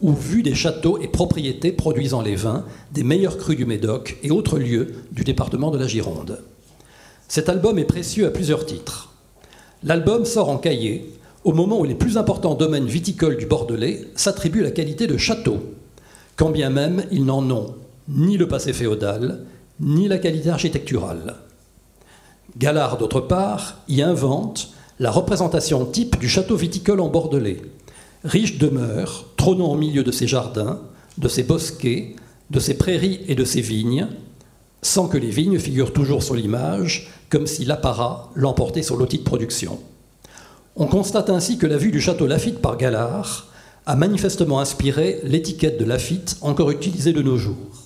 où 0.00 0.12
vu 0.12 0.42
des 0.42 0.54
châteaux 0.54 0.98
et 0.98 1.06
propriétés 1.06 1.70
produisant 1.70 2.20
les 2.20 2.34
vins 2.34 2.64
des 2.90 3.04
meilleurs 3.04 3.38
crus 3.38 3.56
du 3.56 3.64
Médoc 3.64 4.18
et 4.24 4.32
autres 4.32 4.58
lieux 4.58 4.94
du 5.12 5.22
département 5.22 5.70
de 5.70 5.78
la 5.78 5.86
Gironde. 5.86 6.40
Cet 7.28 7.48
album 7.48 7.78
est 7.78 7.84
précieux 7.84 8.26
à 8.26 8.30
plusieurs 8.30 8.66
titres. 8.66 9.12
L'album 9.84 10.24
sort 10.24 10.48
en 10.48 10.58
cahier 10.58 11.14
au 11.44 11.52
moment 11.52 11.78
où 11.78 11.84
les 11.84 11.94
plus 11.94 12.18
importants 12.18 12.54
domaines 12.54 12.86
viticoles 12.86 13.36
du 13.36 13.46
Bordelais 13.46 14.08
s'attribuent 14.16 14.62
la 14.62 14.70
qualité 14.72 15.06
de 15.06 15.16
château, 15.16 15.58
quand 16.36 16.50
bien 16.50 16.70
même 16.70 17.04
ils 17.12 17.24
n'en 17.24 17.48
ont 17.50 17.74
ni 18.08 18.36
le 18.36 18.48
passé 18.48 18.72
féodal, 18.72 19.44
ni 19.82 20.06
la 20.06 20.18
qualité 20.18 20.48
architecturale. 20.48 21.34
Galard, 22.56 22.98
d'autre 22.98 23.20
part, 23.20 23.78
y 23.88 24.00
invente 24.00 24.70
la 25.00 25.10
représentation 25.10 25.84
type 25.84 26.18
du 26.18 26.28
château 26.28 26.54
viticole 26.54 27.00
en 27.00 27.08
Bordelais. 27.08 27.60
Riche 28.24 28.58
demeure, 28.58 29.26
trônant 29.36 29.72
au 29.72 29.76
milieu 29.76 30.04
de 30.04 30.12
ses 30.12 30.28
jardins, 30.28 30.80
de 31.18 31.28
ses 31.28 31.42
bosquets, 31.42 32.14
de 32.50 32.60
ses 32.60 32.74
prairies 32.74 33.20
et 33.26 33.34
de 33.34 33.44
ses 33.44 33.60
vignes, 33.60 34.06
sans 34.82 35.08
que 35.08 35.18
les 35.18 35.30
vignes 35.30 35.58
figurent 35.58 35.92
toujours 35.92 36.22
sur 36.22 36.36
l'image, 36.36 37.10
comme 37.28 37.46
si 37.46 37.64
l'apparat 37.64 38.30
l'emportait 38.36 38.82
sur 38.82 38.96
l'outil 38.96 39.18
de 39.18 39.24
production. 39.24 39.80
On 40.76 40.86
constate 40.86 41.30
ainsi 41.30 41.58
que 41.58 41.66
la 41.66 41.76
vue 41.76 41.90
du 41.90 42.00
château 42.00 42.26
Lafitte 42.26 42.60
par 42.60 42.76
Galard 42.76 43.48
a 43.86 43.96
manifestement 43.96 44.60
inspiré 44.60 45.20
l'étiquette 45.24 45.78
de 45.78 45.84
Lafitte 45.84 46.36
encore 46.40 46.70
utilisée 46.70 47.12
de 47.12 47.22
nos 47.22 47.36
jours. 47.36 47.81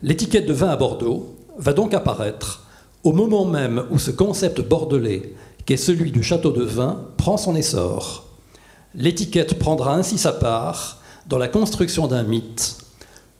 L'étiquette 0.00 0.46
de 0.46 0.52
vin 0.52 0.68
à 0.68 0.76
Bordeaux 0.76 1.34
va 1.58 1.72
donc 1.72 1.92
apparaître 1.92 2.64
au 3.02 3.12
moment 3.12 3.44
même 3.44 3.84
où 3.90 3.98
ce 3.98 4.12
concept 4.12 4.60
bordelais, 4.60 5.34
qu'est 5.66 5.76
celui 5.76 6.12
du 6.12 6.22
château 6.22 6.52
de 6.52 6.62
vin, 6.62 7.04
prend 7.16 7.36
son 7.36 7.56
essor. 7.56 8.26
L'étiquette 8.94 9.58
prendra 9.58 9.94
ainsi 9.94 10.16
sa 10.16 10.32
part 10.32 10.98
dans 11.26 11.38
la 11.38 11.48
construction 11.48 12.06
d'un 12.06 12.22
mythe, 12.22 12.78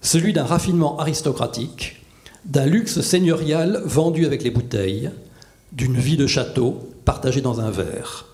celui 0.01 0.33
d'un 0.33 0.45
raffinement 0.45 0.99
aristocratique, 0.99 2.05
d'un 2.45 2.67
luxe 2.67 3.03
seigneurial 3.03 3.81
vendu 3.85 4.27
avec 4.27 4.43
les 4.43 4.51
bouteilles, 4.51 5.11
d'une 5.73 5.97
vie 5.97 6.17
de 6.17 6.27
château 6.27 6.91
partagée 7.05 7.41
dans 7.41 7.61
un 7.61 7.71
verre. 7.71 8.27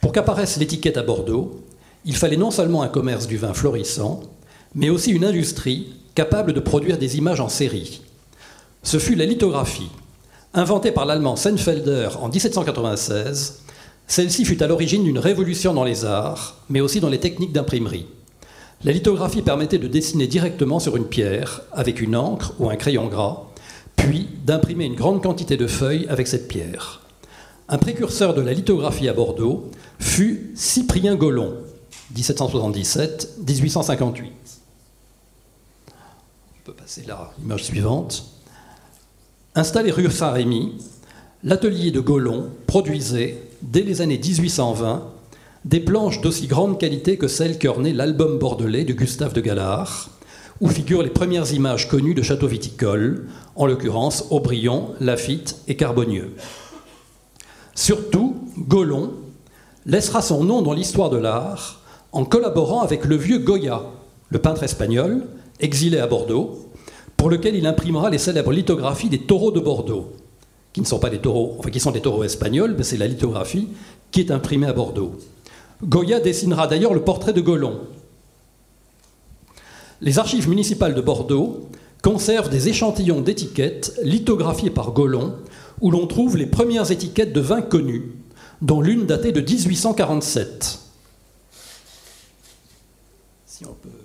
Pour 0.00 0.12
qu'apparaisse 0.12 0.58
l'étiquette 0.58 0.96
à 0.96 1.02
Bordeaux, 1.02 1.60
il 2.04 2.16
fallait 2.16 2.36
non 2.36 2.52
seulement 2.52 2.82
un 2.82 2.88
commerce 2.88 3.26
du 3.26 3.36
vin 3.36 3.52
florissant, 3.52 4.20
mais 4.74 4.90
aussi 4.90 5.10
une 5.10 5.24
industrie 5.24 5.94
capable 6.14 6.52
de 6.52 6.60
produire 6.60 6.98
des 6.98 7.16
images 7.16 7.40
en 7.40 7.48
série. 7.48 8.02
Ce 8.82 8.98
fut 8.98 9.14
la 9.14 9.26
lithographie. 9.26 9.90
Inventée 10.54 10.92
par 10.92 11.06
l'allemand 11.06 11.36
Sennfelder 11.36 12.10
en 12.20 12.28
1796, 12.28 13.62
celle-ci 14.06 14.44
fut 14.44 14.62
à 14.62 14.66
l'origine 14.66 15.04
d'une 15.04 15.18
révolution 15.18 15.72
dans 15.72 15.84
les 15.84 16.04
arts, 16.04 16.56
mais 16.68 16.80
aussi 16.80 17.00
dans 17.00 17.08
les 17.08 17.20
techniques 17.20 17.52
d'imprimerie. 17.52 18.06
La 18.84 18.92
lithographie 18.92 19.42
permettait 19.42 19.78
de 19.78 19.86
dessiner 19.86 20.26
directement 20.26 20.80
sur 20.80 20.96
une 20.96 21.06
pierre 21.06 21.62
avec 21.72 22.00
une 22.00 22.16
encre 22.16 22.54
ou 22.58 22.68
un 22.68 22.76
crayon 22.76 23.06
gras, 23.06 23.44
puis 23.96 24.28
d'imprimer 24.44 24.86
une 24.86 24.96
grande 24.96 25.22
quantité 25.22 25.56
de 25.56 25.68
feuilles 25.68 26.06
avec 26.08 26.26
cette 26.26 26.48
pierre. 26.48 27.00
Un 27.68 27.78
précurseur 27.78 28.34
de 28.34 28.42
la 28.42 28.52
lithographie 28.52 29.08
à 29.08 29.12
Bordeaux 29.12 29.70
fut 29.98 30.50
Cyprien 30.56 31.14
Gollon, 31.14 31.54
1777-1858. 32.16 34.24
On 36.62 36.70
peut 36.70 36.76
passer 36.76 37.02
là, 37.08 37.32
l'image 37.40 37.64
suivante. 37.64 38.24
Installé 39.56 39.90
rue 39.90 40.08
Saint-Rémy, 40.08 40.74
l'atelier 41.42 41.90
de 41.90 41.98
Gollon 41.98 42.50
produisait, 42.68 43.42
dès 43.62 43.82
les 43.82 44.00
années 44.00 44.16
1820, 44.16 45.02
des 45.64 45.80
planches 45.80 46.20
d'aussi 46.20 46.46
grande 46.46 46.78
qualité 46.78 47.18
que 47.18 47.26
celles 47.26 47.58
qu'ornait 47.58 47.92
l'album 47.92 48.38
bordelais 48.38 48.84
de 48.84 48.92
Gustave 48.92 49.32
de 49.32 49.40
Galard, 49.40 50.10
où 50.60 50.68
figurent 50.68 51.02
les 51.02 51.10
premières 51.10 51.52
images 51.52 51.88
connues 51.88 52.14
de 52.14 52.22
châteaux 52.22 52.46
viticoles, 52.46 53.26
en 53.56 53.66
l'occurrence 53.66 54.26
Aubryon, 54.30 54.94
Lafitte 55.00 55.56
et 55.66 55.74
Carbonieux. 55.74 56.32
Surtout, 57.74 58.36
Gollon 58.56 59.14
laissera 59.84 60.22
son 60.22 60.44
nom 60.44 60.62
dans 60.62 60.74
l'histoire 60.74 61.10
de 61.10 61.18
l'art 61.18 61.80
en 62.12 62.24
collaborant 62.24 62.82
avec 62.82 63.04
le 63.04 63.16
vieux 63.16 63.38
Goya, 63.38 63.82
le 64.30 64.38
peintre 64.38 64.62
espagnol, 64.62 65.26
exilé 65.62 65.98
à 65.98 66.06
Bordeaux, 66.06 66.70
pour 67.16 67.30
lequel 67.30 67.54
il 67.54 67.66
imprimera 67.66 68.10
les 68.10 68.18
célèbres 68.18 68.52
lithographies 68.52 69.08
des 69.08 69.20
taureaux 69.20 69.52
de 69.52 69.60
Bordeaux, 69.60 70.12
qui 70.72 70.80
ne 70.80 70.86
sont 70.86 70.98
pas 70.98 71.10
des 71.10 71.18
taureaux, 71.18 71.56
enfin 71.58 71.70
qui 71.70 71.80
sont 71.80 71.92
des 71.92 72.00
taureaux 72.00 72.24
espagnols, 72.24 72.74
mais 72.76 72.84
c'est 72.84 72.96
la 72.96 73.06
lithographie 73.06 73.68
qui 74.10 74.20
est 74.20 74.30
imprimée 74.30 74.66
à 74.66 74.72
Bordeaux. 74.72 75.12
Goya 75.84 76.20
dessinera 76.20 76.66
d'ailleurs 76.66 76.94
le 76.94 77.02
portrait 77.02 77.32
de 77.32 77.40
Gollon. 77.40 77.80
Les 80.00 80.18
archives 80.18 80.48
municipales 80.48 80.94
de 80.94 81.00
Bordeaux 81.00 81.68
conservent 82.02 82.48
des 82.48 82.68
échantillons 82.68 83.20
d'étiquettes 83.20 83.98
lithographiées 84.02 84.70
par 84.70 84.92
Gollon, 84.92 85.36
où 85.80 85.90
l'on 85.90 86.06
trouve 86.06 86.36
les 86.36 86.46
premières 86.46 86.90
étiquettes 86.90 87.32
de 87.32 87.40
vins 87.40 87.62
connus, 87.62 88.12
dont 88.60 88.80
l'une 88.80 89.06
datée 89.06 89.32
de 89.32 89.40
1847. 89.40 90.80
Si 93.46 93.64
on 93.64 93.74
peut. 93.74 94.01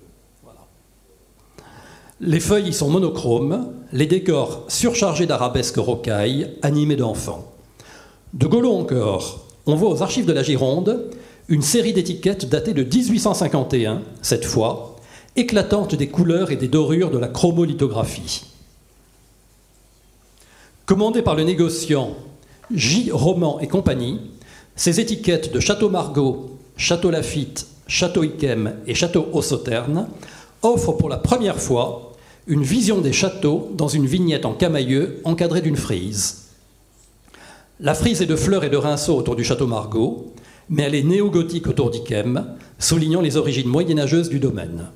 Les 2.20 2.40
feuilles 2.40 2.70
y 2.70 2.72
sont 2.72 2.90
monochromes, 2.90 3.72
les 3.92 4.06
décors 4.06 4.64
surchargés 4.66 5.26
d'arabesques 5.26 5.76
rocailles, 5.76 6.50
animés 6.62 6.96
d'enfants. 6.96 7.52
De 8.34 8.46
Gaulle 8.48 8.66
encore, 8.66 9.46
on 9.66 9.76
voit 9.76 9.90
aux 9.90 10.02
archives 10.02 10.26
de 10.26 10.32
la 10.32 10.42
Gironde 10.42 11.10
une 11.48 11.62
série 11.62 11.92
d'étiquettes 11.92 12.48
datées 12.48 12.74
de 12.74 12.82
1851, 12.82 14.02
cette 14.20 14.44
fois, 14.44 14.96
éclatantes 15.36 15.94
des 15.94 16.08
couleurs 16.08 16.50
et 16.50 16.56
des 16.56 16.66
dorures 16.66 17.12
de 17.12 17.18
la 17.18 17.28
chromolithographie. 17.28 18.46
Commandées 20.86 21.22
par 21.22 21.36
le 21.36 21.44
négociant 21.44 22.16
J. 22.74 23.10
Roman 23.12 23.60
et 23.60 23.68
compagnie, 23.68 24.20
ces 24.74 24.98
étiquettes 24.98 25.52
de 25.52 25.60
Château 25.60 25.88
Margaux, 25.88 26.58
Château 26.76 27.10
Lafitte, 27.10 27.68
Château 27.86 28.24
Yquem 28.24 28.74
et 28.88 28.94
Château 28.96 29.28
Haut-Sauterne 29.32 30.08
offrent 30.62 30.96
pour 30.96 31.08
la 31.08 31.18
première 31.18 31.60
fois 31.60 32.07
une 32.48 32.62
vision 32.62 33.02
des 33.02 33.12
châteaux 33.12 33.70
dans 33.74 33.88
une 33.88 34.06
vignette 34.06 34.46
en 34.46 34.54
camailleux 34.54 35.20
encadrée 35.24 35.60
d'une 35.60 35.76
frise. 35.76 36.46
La 37.78 37.94
frise 37.94 38.22
est 38.22 38.26
de 38.26 38.36
fleurs 38.36 38.64
et 38.64 38.70
de 38.70 38.76
rinceaux 38.78 39.16
autour 39.16 39.36
du 39.36 39.44
château 39.44 39.66
Margaux, 39.66 40.32
mais 40.70 40.84
elle 40.84 40.94
est 40.94 41.02
néo-gothique 41.02 41.68
autour 41.68 41.90
d'Iquem, 41.90 42.46
soulignant 42.78 43.20
les 43.20 43.36
origines 43.36 43.68
moyenâgeuses 43.68 44.30
du 44.30 44.40
domaine. 44.40 44.86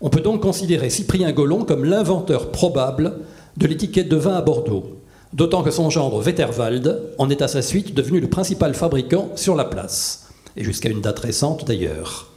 On 0.00 0.08
peut 0.08 0.22
donc 0.22 0.40
considérer 0.40 0.88
Cyprien 0.88 1.30
Gollon 1.32 1.64
comme 1.64 1.84
l'inventeur 1.84 2.50
probable 2.50 3.18
de 3.58 3.66
l'étiquette 3.66 4.08
de 4.08 4.16
vin 4.16 4.34
à 4.34 4.40
Bordeaux, 4.40 4.96
d'autant 5.34 5.62
que 5.62 5.70
son 5.70 5.90
gendre 5.90 6.24
Wetterwald 6.24 6.98
en 7.18 7.28
est 7.28 7.42
à 7.42 7.48
sa 7.48 7.60
suite 7.60 7.94
devenu 7.94 8.20
le 8.20 8.30
principal 8.30 8.74
fabricant 8.74 9.28
sur 9.36 9.54
la 9.54 9.66
place, 9.66 10.28
et 10.56 10.64
jusqu'à 10.64 10.88
une 10.88 11.02
date 11.02 11.18
récente 11.18 11.66
d'ailleurs. 11.66 12.30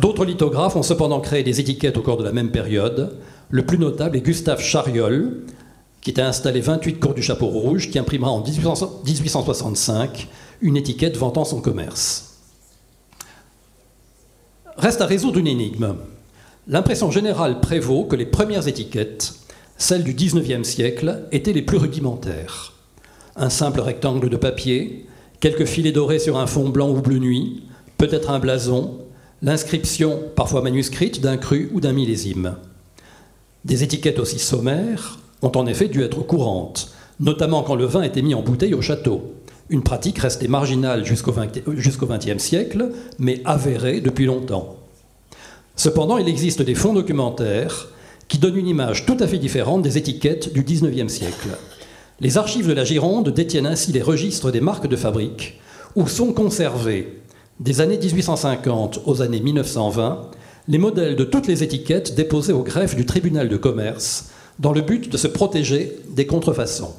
D'autres 0.00 0.24
lithographes 0.24 0.76
ont 0.76 0.82
cependant 0.82 1.20
créé 1.20 1.42
des 1.42 1.58
étiquettes 1.60 1.96
au 1.96 2.02
cours 2.02 2.16
de 2.16 2.24
la 2.24 2.32
même 2.32 2.50
période, 2.50 3.16
le 3.50 3.64
plus 3.64 3.78
notable 3.78 4.16
est 4.16 4.20
Gustave 4.20 4.60
Chariol, 4.60 5.44
qui 6.00 6.10
était 6.10 6.22
installé 6.22 6.60
28 6.60 7.00
cours 7.00 7.14
du 7.14 7.22
Chapeau 7.22 7.46
Rouge, 7.46 7.90
qui 7.90 7.98
imprimera 7.98 8.30
en 8.30 8.42
1865 8.42 10.28
une 10.60 10.76
étiquette 10.76 11.16
vantant 11.16 11.44
son 11.44 11.60
commerce. 11.60 12.36
Reste 14.76 15.00
à 15.00 15.06
résoudre 15.06 15.38
une 15.38 15.46
énigme. 15.46 15.96
L'impression 16.66 17.10
générale 17.10 17.60
prévaut 17.60 18.04
que 18.04 18.16
les 18.16 18.26
premières 18.26 18.68
étiquettes, 18.68 19.34
celles 19.76 20.04
du 20.04 20.12
XIXe 20.12 20.68
siècle, 20.68 21.24
étaient 21.32 21.52
les 21.52 21.62
plus 21.62 21.78
rudimentaires. 21.78 22.74
Un 23.34 23.50
simple 23.50 23.80
rectangle 23.80 24.28
de 24.28 24.36
papier, 24.36 25.06
quelques 25.40 25.64
filets 25.64 25.92
dorés 25.92 26.18
sur 26.18 26.38
un 26.38 26.46
fond 26.46 26.68
blanc 26.68 26.90
ou 26.90 27.00
bleu 27.00 27.18
nuit, 27.18 27.62
peut-être 27.96 28.30
un 28.30 28.38
blason, 28.38 28.98
l'inscription, 29.40 30.20
parfois 30.36 30.62
manuscrite, 30.62 31.20
d'un 31.20 31.38
cru 31.38 31.70
ou 31.72 31.80
d'un 31.80 31.92
millésime. 31.92 32.56
Des 33.68 33.82
étiquettes 33.82 34.18
aussi 34.18 34.38
sommaires 34.38 35.18
ont 35.42 35.52
en 35.54 35.66
effet 35.66 35.88
dû 35.88 36.02
être 36.02 36.22
courantes, 36.22 36.90
notamment 37.20 37.62
quand 37.62 37.74
le 37.74 37.84
vin 37.84 38.00
était 38.00 38.22
mis 38.22 38.32
en 38.32 38.40
bouteille 38.40 38.72
au 38.72 38.80
château. 38.80 39.34
Une 39.68 39.82
pratique 39.82 40.20
restée 40.20 40.48
marginale 40.48 41.04
jusqu'au 41.04 41.32
XXe 41.32 42.42
siècle, 42.42 42.88
mais 43.18 43.42
avérée 43.44 44.00
depuis 44.00 44.24
longtemps. 44.24 44.76
Cependant, 45.76 46.16
il 46.16 46.30
existe 46.30 46.62
des 46.62 46.74
fonds 46.74 46.94
documentaires 46.94 47.90
qui 48.26 48.38
donne 48.38 48.56
une 48.56 48.68
image 48.68 49.04
tout 49.04 49.18
à 49.20 49.26
fait 49.26 49.36
différente 49.36 49.82
des 49.82 49.98
étiquettes 49.98 50.50
du 50.54 50.62
XIXe 50.62 51.12
siècle. 51.12 51.50
Les 52.20 52.38
archives 52.38 52.68
de 52.68 52.72
la 52.72 52.84
Gironde 52.84 53.28
détiennent 53.28 53.66
ainsi 53.66 53.92
les 53.92 54.00
registres 54.00 54.50
des 54.50 54.62
marques 54.62 54.88
de 54.88 54.96
fabrique, 54.96 55.60
où 55.94 56.08
sont 56.08 56.32
conservés, 56.32 57.20
des 57.60 57.82
années 57.82 57.98
1850 57.98 59.00
aux 59.04 59.20
années 59.20 59.40
1920, 59.40 60.30
les 60.68 60.78
modèles 60.78 61.16
de 61.16 61.24
toutes 61.24 61.46
les 61.46 61.62
étiquettes 61.62 62.14
déposées 62.14 62.52
au 62.52 62.62
greffe 62.62 62.94
du 62.94 63.06
tribunal 63.06 63.48
de 63.48 63.56
commerce, 63.56 64.26
dans 64.58 64.72
le 64.72 64.82
but 64.82 65.10
de 65.10 65.16
se 65.16 65.26
protéger 65.26 65.96
des 66.10 66.26
contrefaçons. 66.26 66.94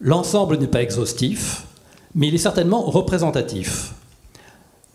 L'ensemble 0.00 0.58
n'est 0.58 0.66
pas 0.66 0.82
exhaustif, 0.82 1.64
mais 2.14 2.28
il 2.28 2.34
est 2.34 2.38
certainement 2.38 2.82
représentatif. 2.82 3.94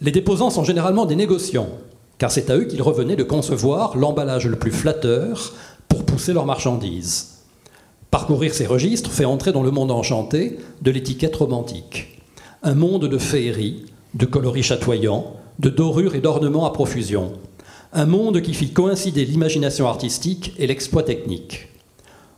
Les 0.01 0.11
déposants 0.11 0.51
sont 0.51 0.63
généralement 0.63 1.07
des 1.07 1.15
négociants, 1.15 1.69
car 2.19 2.29
c'est 2.29 2.51
à 2.51 2.57
eux 2.57 2.65
qu'il 2.65 2.81
revenait 2.83 3.15
de 3.15 3.23
concevoir 3.23 3.97
l'emballage 3.97 4.45
le 4.45 4.57
plus 4.57 4.71
flatteur 4.71 5.53
pour 5.87 6.05
pousser 6.05 6.33
leurs 6.33 6.45
marchandises. 6.45 7.37
Parcourir 8.11 8.53
ces 8.53 8.67
registres 8.67 9.11
fait 9.11 9.25
entrer 9.25 9.51
dans 9.51 9.63
le 9.63 9.71
monde 9.71 9.91
enchanté 9.91 10.59
de 10.83 10.91
l'étiquette 10.91 11.35
romantique, 11.35 12.21
un 12.61 12.75
monde 12.75 13.07
de 13.07 13.17
féerie, 13.17 13.85
de 14.13 14.25
coloris 14.27 14.63
chatoyants, 14.63 15.36
de 15.59 15.69
dorures 15.69 16.15
et 16.15 16.21
d'ornements 16.21 16.65
à 16.65 16.71
profusion, 16.71 17.33
un 17.93 18.05
monde 18.05 18.41
qui 18.41 18.53
fit 18.53 18.71
coïncider 18.71 19.25
l'imagination 19.25 19.87
artistique 19.87 20.53
et 20.57 20.67
l'exploit 20.67 21.03
technique. 21.03 21.69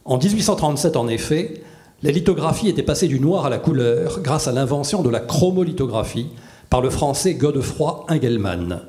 En 0.06 0.18
1837, 0.18 0.96
en 0.96 1.08
effet, 1.08 1.62
la 2.02 2.12
lithographie 2.12 2.70
était 2.70 2.84
passée 2.84 3.08
du 3.08 3.20
noir 3.20 3.46
à 3.46 3.50
la 3.50 3.58
couleur 3.58 4.22
grâce 4.22 4.48
à 4.48 4.54
l'invention 4.54 5.02
de 5.02 5.10
la 5.10 5.20
chromolithographie 5.20 6.28
par 6.70 6.82
le 6.82 6.90
français 6.90 7.34
Godefroy 7.34 8.06
Engelmann. 8.10 8.82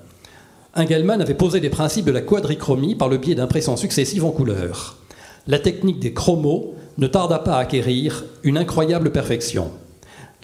Engelmann 0.77 1.21
avait 1.21 1.35
posé 1.35 1.59
les 1.59 1.71
principes 1.71 2.05
de 2.05 2.13
la 2.13 2.21
quadrichromie 2.21 2.95
par 2.95 3.09
le 3.09 3.17
biais 3.17 3.35
d'impressions 3.35 3.77
successives 3.77 4.25
en 4.25 4.31
couleur. 4.31 4.99
La 5.49 5.59
technique 5.59 5.99
des 5.99 6.13
chromos 6.13 6.75
ne 6.99 7.09
tarda 7.09 7.41
pas 7.41 7.57
à 7.57 7.61
acquérir 7.61 8.25
une 8.45 8.57
incroyable 8.57 9.11
perfection. 9.11 9.73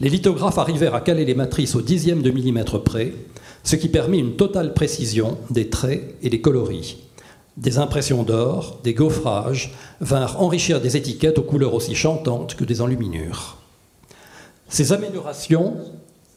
Les 0.00 0.09
lithographes 0.09 0.59
arrivèrent 0.59 0.95
à 0.95 1.00
caler 1.00 1.25
les 1.25 1.35
matrices 1.35 1.76
au 1.76 1.83
dixième 1.83 2.23
de 2.23 2.31
millimètre 2.31 2.83
près, 2.83 3.12
ce 3.67 3.75
qui 3.75 3.89
permit 3.89 4.21
une 4.21 4.37
totale 4.37 4.75
précision 4.75 5.39
des 5.51 5.69
traits 5.69 6.15
et 6.23 6.31
des 6.31 6.41
coloris. 6.41 6.99
Des 7.57 7.79
impressions 7.79 8.23
d'or, 8.23 8.79
des 8.85 8.95
gaufrages 8.95 9.75
vinrent 10.01 10.41
enrichir 10.41 10.81
des 10.81 10.97
étiquettes 10.97 11.39
aux 11.39 11.43
couleurs 11.43 11.75
aussi 11.75 11.97
chantantes 11.97 12.55
que 12.55 12.65
des 12.65 12.81
enluminures. 12.81 13.57
Ces 14.69 14.93
améliorations 14.93 15.79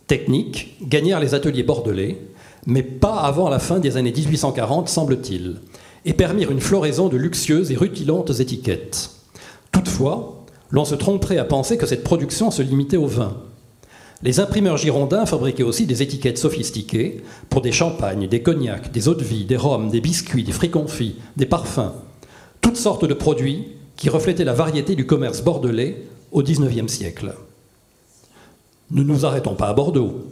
techniques 0.08 0.76
gagnèrent 0.82 1.20
les 1.20 1.36
ateliers 1.36 1.62
bordelais, 1.62 2.18
mais 2.66 2.82
pas 2.82 3.20
avant 3.20 3.50
la 3.50 3.60
fin 3.60 3.78
des 3.78 3.96
années 3.96 4.12
1840, 4.12 4.90
semble-t-il, 4.90 5.58
et 6.06 6.14
permirent 6.14 6.52
une 6.52 6.62
floraison 6.62 7.10
de 7.10 7.18
luxueuses 7.18 7.72
et 7.72 7.76
rutilantes 7.76 8.40
étiquettes. 8.40 9.12
Toutefois, 9.72 10.46
l'on 10.72 10.86
se 10.86 10.96
tromperait 10.96 11.38
à 11.38 11.46
penser 11.46 11.78
que 11.78 11.86
cette 11.86 12.04
production 12.04 12.50
se 12.50 12.64
limitait 12.64 12.98
au 12.98 13.06
vin. 13.06 13.38
Les 14.22 14.42
imprimeurs 14.42 14.78
girondins 14.78 15.26
fabriquaient 15.26 15.64
aussi 15.64 15.86
des 15.86 16.04
étiquettes 16.04 16.38
sophistiquées 16.38 17.24
pour 17.50 17.62
des 17.62 17.72
champagnes, 17.72 18.28
des 18.28 18.42
cognacs, 18.42 18.92
des 18.92 19.08
eaux-de-vie, 19.08 19.46
des 19.46 19.56
rhums, 19.56 19.90
des 19.90 20.02
biscuits, 20.02 20.44
des 20.44 20.52
fruits 20.52 20.72
confits, 20.72 21.16
des 21.38 21.46
parfums, 21.46 21.94
toutes 22.60 22.76
sortes 22.76 23.06
de 23.06 23.14
produits 23.14 23.70
qui 23.96 24.10
reflétaient 24.10 24.44
la 24.44 24.54
variété 24.54 24.96
du 24.96 25.06
commerce 25.06 25.42
bordelais 25.42 26.04
au 26.32 26.44
XIXe 26.44 26.92
siècle. 26.92 27.34
Ne 28.92 29.04
nous 29.04 29.26
arrêtons 29.26 29.56
pas 29.56 29.68
à 29.68 29.74
Bordeaux. 29.74 30.26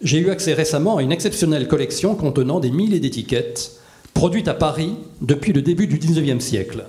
J'ai 0.00 0.18
eu 0.18 0.30
accès 0.30 0.54
récemment 0.54 0.96
à 0.96 1.02
une 1.02 1.12
exceptionnelle 1.12 1.68
collection 1.68 2.14
contenant 2.14 2.60
des 2.60 2.70
milliers 2.70 3.00
d'étiquettes 3.00 3.72
produites 4.14 4.48
à 4.48 4.54
Paris 4.54 4.94
depuis 5.20 5.52
le 5.52 5.60
début 5.60 5.86
du 5.86 5.98
XIXe 5.98 6.42
siècle. 6.42 6.86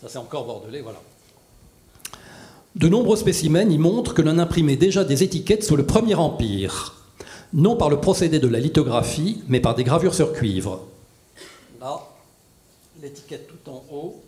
Ça 0.00 0.08
c'est 0.08 0.18
encore 0.18 0.44
bordelais, 0.46 0.80
voilà. 0.80 1.00
De 2.74 2.88
nombreux 2.88 3.16
spécimens 3.16 3.68
y 3.68 3.76
montrent 3.76 4.14
que 4.14 4.22
l'on 4.22 4.38
imprimait 4.38 4.76
déjà 4.76 5.04
des 5.04 5.22
étiquettes 5.22 5.62
sous 5.62 5.76
le 5.76 5.84
Premier 5.84 6.14
Empire, 6.14 6.94
non 7.52 7.76
par 7.76 7.90
le 7.90 8.00
procédé 8.00 8.38
de 8.38 8.48
la 8.48 8.60
lithographie, 8.60 9.42
mais 9.48 9.60
par 9.60 9.74
des 9.74 9.84
gravures 9.84 10.14
sur 10.14 10.32
cuivre. 10.32 10.80
Là, 11.80 12.00
l'étiquette 13.02 13.46
tout 13.46 13.70
en 13.70 13.84
haut. 13.92 14.22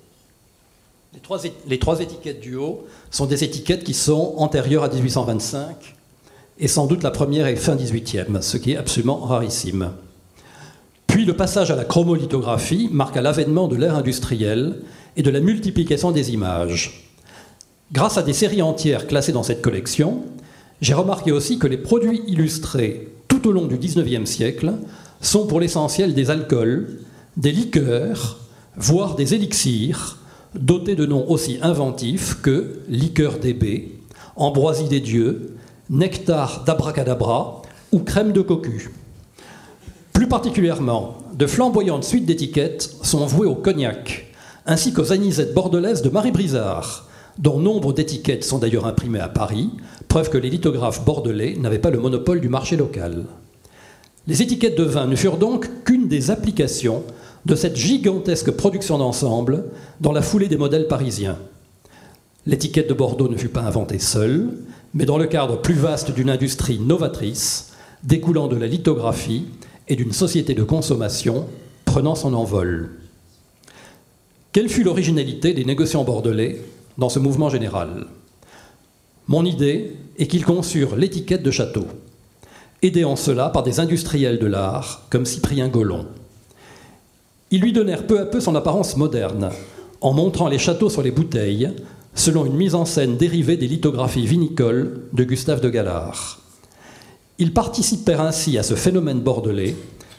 Les 1.14 1.78
trois, 1.78 2.00
étiquettes 2.00 2.40
du 2.40 2.57
haut 2.57 2.87
sont 3.11 3.24
des 3.24 3.44
étiquettes 3.44 3.85
qui 3.85 3.94
sont 3.94 4.35
antérieures 4.37 4.85
à 4.85 4.88
1825, 4.88 5.94
et 6.59 6.68
sans 6.68 6.87
doute 6.87 7.02
la 7.02 7.12
première 7.12 7.46
est 7.46 7.57
fin 7.57 7.76
18e, 7.76 8.42
ce 8.42 8.57
qui 8.59 8.72
est 8.72 8.76
absolument 8.76 9.20
rarissime. 9.20 9.92
Puis 11.07 11.24
le 11.24 11.37
passage 11.37 11.70
à 11.70 11.76
la 11.76 11.85
chromolithographie 11.85 12.88
marqua 12.92 13.22
l'avènement 13.22 13.68
de 13.68 13.76
l'ère 13.76 13.94
industrielle 13.94 14.83
et 15.16 15.22
de 15.22 15.30
la 15.30 15.40
multiplication 15.40 16.11
des 16.11 16.33
images. 16.33 17.04
Grâce 17.92 18.16
à 18.16 18.23
des 18.23 18.33
séries 18.33 18.62
entières 18.62 19.07
classées 19.07 19.33
dans 19.33 19.42
cette 19.42 19.62
collection, 19.62 20.23
j'ai 20.81 20.94
remarqué 20.94 21.33
aussi 21.33 21.59
que 21.59 21.66
les 21.66 21.77
produits 21.77 22.23
illustrés 22.27 23.09
tout 23.29 23.47
au 23.47 23.53
long 23.53 23.66
du 23.66 23.77
XIXe 23.77 24.29
siècle 24.29 24.73
sont 25.20 25.47
pour 25.47 25.61
l'essentiel 25.61 26.14
des 26.14 26.31
alcools, 26.31 26.99
des 27.37 27.53
liqueurs, 27.53 28.38
voire 28.77 29.16
des 29.16 29.35
élixirs, 29.35 30.18
dotés 30.55 30.94
de 30.94 31.07
noms 31.07 31.29
aussi 31.29 31.59
inventifs 31.62 32.40
que 32.40 32.81
liqueur 32.88 33.38
d'ébé, 33.38 33.99
ambroisie 34.37 34.88
des 34.88 35.01
dieux, 35.01 35.57
nectar 35.90 36.64
d'abracadabra 36.64 37.62
ou 37.92 37.99
crème 38.01 38.33
de 38.33 38.40
cocu. 38.40 38.90
Plus 40.12 40.29
particulièrement, 40.29 41.18
de 41.35 41.47
flamboyantes 41.47 42.05
suites 42.05 42.27
d'étiquettes 42.27 42.97
sont 43.03 43.27
vouées 43.27 43.49
au 43.49 43.55
cognac, 43.55 44.33
ainsi 44.66 44.92
qu'aux 44.92 45.12
anisettes 45.12 45.55
bordelaises 45.55 46.03
de 46.03 46.09
Marie 46.09 46.33
Brizard, 46.33 47.09
dont 47.38 47.59
nombre 47.59 47.92
d'étiquettes 47.92 48.44
sont 48.44 48.59
d'ailleurs 48.59 48.87
imprimées 48.87 49.20
à 49.20 49.29
Paris, 49.29 49.70
preuve 50.09 50.31
que 50.31 50.38
les 50.38 50.51
lithographes 50.51 51.05
bordelais 51.05 51.57
n'avaient 51.59 51.79
pas 51.79 51.90
le 51.90 51.99
monopole 51.99 52.40
du 52.40 52.49
marché 52.49 52.77
local. 52.77 53.25
Les 54.27 54.40
étiquettes 54.40 54.79
de 54.79 54.85
vin 54.85 55.07
ne 55.07 55.16
furent 55.16 55.37
donc 55.37 55.68
qu'une 55.85 56.09
des 56.09 56.31
applications 56.31 57.03
de 57.44 57.55
cette 57.55 57.77
gigantesque 57.77 58.51
production 58.53 58.99
d'ensemble 58.99 59.64
dans 60.01 60.12
la 60.12 60.23
foulée 60.23 60.49
des 60.49 60.57
modèles 60.57 60.88
parisiens. 60.88 61.38
L'étiquette 62.47 62.88
de 62.88 62.94
Bordeaux 62.94 63.29
ne 63.29 63.37
fut 63.37 63.49
pas 63.49 63.62
inventée 63.62 63.99
seule, 63.99 64.51
mais 64.94 65.07
dans 65.07 65.18
le 65.18 65.27
cadre 65.27 65.61
plus 65.61 65.75
vaste 65.75 66.12
d'une 66.12 66.31
industrie 66.31 66.79
novatrice, 66.79 67.73
découlant 68.03 68.49
de 68.49 68.57
la 68.57 68.66
lithographie 68.66 69.47
et 69.88 69.97
d'une 69.97 70.12
société 70.12 70.55
de 70.55 70.62
consommation 70.62 71.47
prenant 71.85 72.14
son 72.14 72.35
envol. 72.35 72.90
Quelle 74.53 74.68
fut 74.68 74.85
l'originalité 74.85 75.53
des 75.53 75.64
négociants 75.64 76.05
bordelais 76.05 76.62
dans 76.98 77.09
ce 77.09 77.18
mouvement 77.18 77.48
général. 77.48 78.07
Mon 79.26 79.44
idée 79.44 79.96
est 80.18 80.26
qu'ils 80.26 80.44
conçurent 80.44 80.96
l'étiquette 80.96 81.42
de 81.42 81.50
château, 81.50 81.87
aidés 82.83 83.04
en 83.04 83.16
cela 83.16 83.48
par 83.48 83.62
des 83.62 83.80
industriels 83.80 84.38
de 84.38 84.46
l'art 84.46 85.02
comme 85.11 85.24
Cyprien 85.24 85.68
Gollon. 85.68 86.07
Ils 87.50 87.61
lui 87.61 87.72
donnèrent 87.72 88.07
peu 88.07 88.20
à 88.20 88.26
peu 88.26 88.40
son 88.40 88.54
apparence 88.54 88.96
moderne, 88.96 89.50
en 90.00 90.12
montrant 90.12 90.48
les 90.48 90.59
châteaux 90.59 90.90
sur 90.90 91.02
les 91.02 91.11
bouteilles, 91.11 91.70
selon 92.14 92.44
une 92.44 92.57
mise 92.57 92.74
en 92.74 92.85
scène 92.85 93.16
dérivée 93.16 93.57
des 93.57 93.66
lithographies 93.66 94.26
vinicoles 94.26 95.02
de 95.12 95.24
Gustave 95.24 95.61
de 95.61 95.70
Galard. 95.70 96.40
Ils 97.38 97.52
participèrent 97.52 98.20
ainsi 98.20 98.59
à 98.59 98.62
ce 98.62 98.74
phénomène 98.74 99.20
bordelais, 99.20 99.74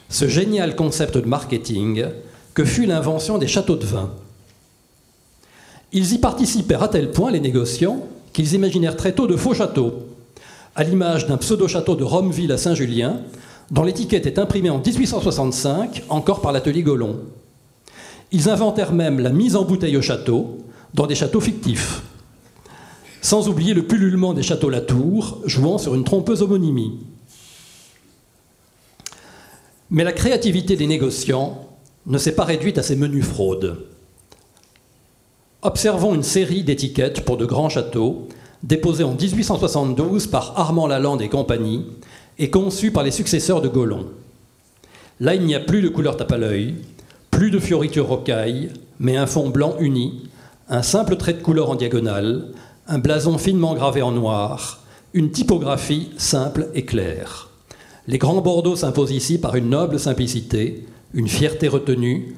ce 0.09 0.27
génial 0.27 0.75
concept 0.75 1.17
de 1.17 1.27
marketing 1.27 2.05
que 2.53 2.65
fut 2.65 2.85
l'invention 2.85 3.38
des 3.38 3.47
châteaux 3.47 3.75
de 3.75 3.85
vin, 3.85 4.11
ils 5.91 6.13
y 6.13 6.17
participèrent 6.17 6.84
à 6.84 6.88
tel 6.88 7.12
point, 7.12 7.32
les 7.32 7.39
négociants, 7.39 8.08
qu'ils 8.34 8.54
imaginèrent 8.54 8.98
très 8.98 9.13
tôt 9.13 9.28
de 9.28 9.36
faux 9.36 9.54
châteaux, 9.54 9.93
à 10.76 10.84
l'image 10.84 11.28
d'un 11.28 11.38
pseudo-château 11.38 11.95
de 11.95 12.04
Romeville 12.04 12.52
à 12.52 12.58
Saint-Julien, 12.58 13.21
dont 13.71 13.84
l'étiquette 13.84 14.26
est 14.26 14.39
imprimée 14.39 14.69
en 14.69 14.80
1865, 14.80 16.04
encore 16.10 16.41
par 16.41 16.52
l'atelier 16.52 16.84
Gollon. 16.84 17.19
Ils 18.32 18.50
inventèrent 18.50 18.93
même 18.93 19.19
la 19.19 19.30
mise 19.30 19.56
en 19.56 19.63
bouteille 19.63 19.98
au 19.98 20.02
château, 20.02 20.58
dans 20.93 21.08
des 21.08 21.15
châteaux 21.15 21.41
fictifs. 21.41 22.02
Sans 23.21 23.48
oublier 23.48 23.74
le 23.74 23.88
pullulement 23.88 24.34
des 24.34 24.43
châteaux 24.43 24.69
Latour, 24.69 25.41
jouant 25.45 25.78
sur 25.78 25.95
une 25.95 26.04
trompeuse 26.04 26.41
homonymie. 26.41 27.00
Mais 29.89 30.04
la 30.04 30.12
créativité 30.12 30.76
des 30.76 30.88
négociants 30.88 31.69
ne 32.06 32.17
s'est 32.17 32.36
pas 32.36 32.43
réduite 32.43 32.78
à 32.78 32.84
ces 32.84 32.95
menus 32.95 33.26
fraudes. 33.26 33.86
Observons 35.65 36.13
une 36.13 36.21
série 36.21 36.63
d'étiquettes 36.63 37.25
pour 37.25 37.38
de 37.38 37.45
grands 37.47 37.69
châteaux, 37.69 38.28
déposées 38.62 39.04
en 39.04 39.15
1872 39.15 40.28
par 40.28 40.54
Armand 40.60 40.86
Lalande 40.86 41.23
et 41.23 41.28
compagnie, 41.28 41.88
et 42.38 42.51
conçues 42.51 42.91
par 42.91 43.01
les 43.01 43.10
successeurs 43.10 43.63
de 43.63 43.67
Gollon. 43.67 44.06
Là, 45.19 45.34
il 45.34 45.41
n'y 45.41 45.56
a 45.56 45.60
plus 45.60 45.82
de 45.82 45.89
couleur 45.89 46.17
tape 46.17 46.34
à 46.34 46.38
l'œil, 46.38 46.75
plus 47.32 47.49
de 47.49 47.58
fioritures 47.58 48.06
rocaille, 48.06 48.73
mais 48.99 49.17
un 49.17 49.25
fond 49.25 49.49
blanc 49.49 49.73
uni, 49.80 50.30
un 50.69 50.84
simple 50.84 51.15
trait 51.15 51.34
de 51.34 51.41
couleur 51.41 51.71
en 51.71 51.75
diagonale, 51.75 52.49
un 52.88 52.99
blason 52.99 53.39
finement 53.39 53.73
gravé 53.73 54.04
en 54.04 54.12
noir, 54.12 54.84
une 55.15 55.32
typographie 55.32 56.12
simple 56.17 56.69
et 56.75 56.86
claire. 56.86 57.49
Les 58.08 58.19
grands 58.19 58.41
Bordeaux 58.41 58.75
s'imposent 58.75 59.10
ici 59.10 59.39
par 59.39 59.56
une 59.56 59.71
noble 59.71 59.99
simplicité, 59.99 60.86
une 61.15 61.28
fierté 61.28 61.67
retenue, 61.67 62.36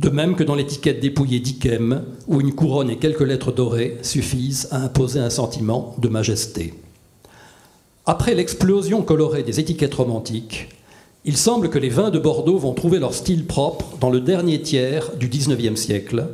de 0.00 0.08
même 0.08 0.34
que 0.34 0.44
dans 0.44 0.54
l'étiquette 0.54 1.00
dépouillée 1.00 1.40
d'Ikem, 1.40 2.02
où 2.26 2.40
une 2.40 2.54
couronne 2.54 2.88
et 2.88 2.96
quelques 2.96 3.20
lettres 3.20 3.52
dorées 3.52 3.98
suffisent 4.00 4.66
à 4.70 4.78
imposer 4.78 5.20
un 5.20 5.28
sentiment 5.28 5.94
de 5.98 6.08
majesté. 6.08 6.72
Après 8.06 8.34
l'explosion 8.34 9.02
colorée 9.02 9.42
des 9.42 9.60
étiquettes 9.60 9.94
romantiques, 9.94 10.70
il 11.26 11.36
semble 11.36 11.68
que 11.68 11.78
les 11.78 11.90
vins 11.90 12.08
de 12.08 12.18
Bordeaux 12.18 12.56
vont 12.56 12.72
trouver 12.72 12.98
leur 12.98 13.12
style 13.12 13.44
propre 13.44 13.98
dans 14.00 14.08
le 14.08 14.20
dernier 14.20 14.62
tiers 14.62 15.14
du 15.16 15.28
XIXe 15.28 15.78
siècle, 15.78 16.28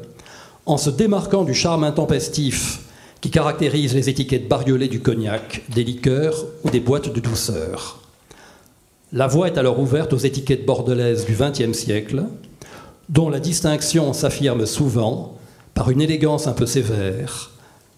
en 0.64 0.76
se 0.76 0.90
démarquant 0.90 1.42
du 1.42 1.54
charme 1.54 1.82
intempestif 1.82 2.82
qui 3.20 3.30
caractérise 3.30 3.96
les 3.96 4.08
étiquettes 4.08 4.46
bariolées 4.46 4.86
du 4.86 5.00
cognac, 5.00 5.64
des 5.74 5.82
liqueurs 5.82 6.44
ou 6.62 6.70
des 6.70 6.78
boîtes 6.78 7.12
de 7.12 7.18
douceur. 7.18 8.00
La 9.12 9.26
voie 9.26 9.48
est 9.48 9.58
alors 9.58 9.80
ouverte 9.80 10.12
aux 10.12 10.18
étiquettes 10.18 10.66
bordelaises 10.66 11.24
du 11.24 11.34
XXe 11.34 11.76
siècle, 11.76 12.26
dont 13.08 13.28
la 13.30 13.40
distinction 13.40 14.12
s'affirme 14.12 14.66
souvent 14.66 15.36
par 15.74 15.90
une 15.90 16.00
élégance 16.00 16.46
un 16.46 16.52
peu 16.52 16.66
sévère, 16.66 17.50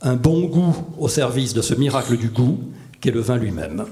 un 0.03 0.17
bon 0.17 0.47
goût 0.47 0.77
au 0.99 1.09
service 1.09 1.55
de 1.55 1.63
ce 1.63 1.75
miracle 1.75 2.17
du 2.17 2.29
goût 2.29 2.59
qu'est 3.01 3.11
le 3.11 3.21
vin 3.21 3.37
lui-même. 3.37 3.87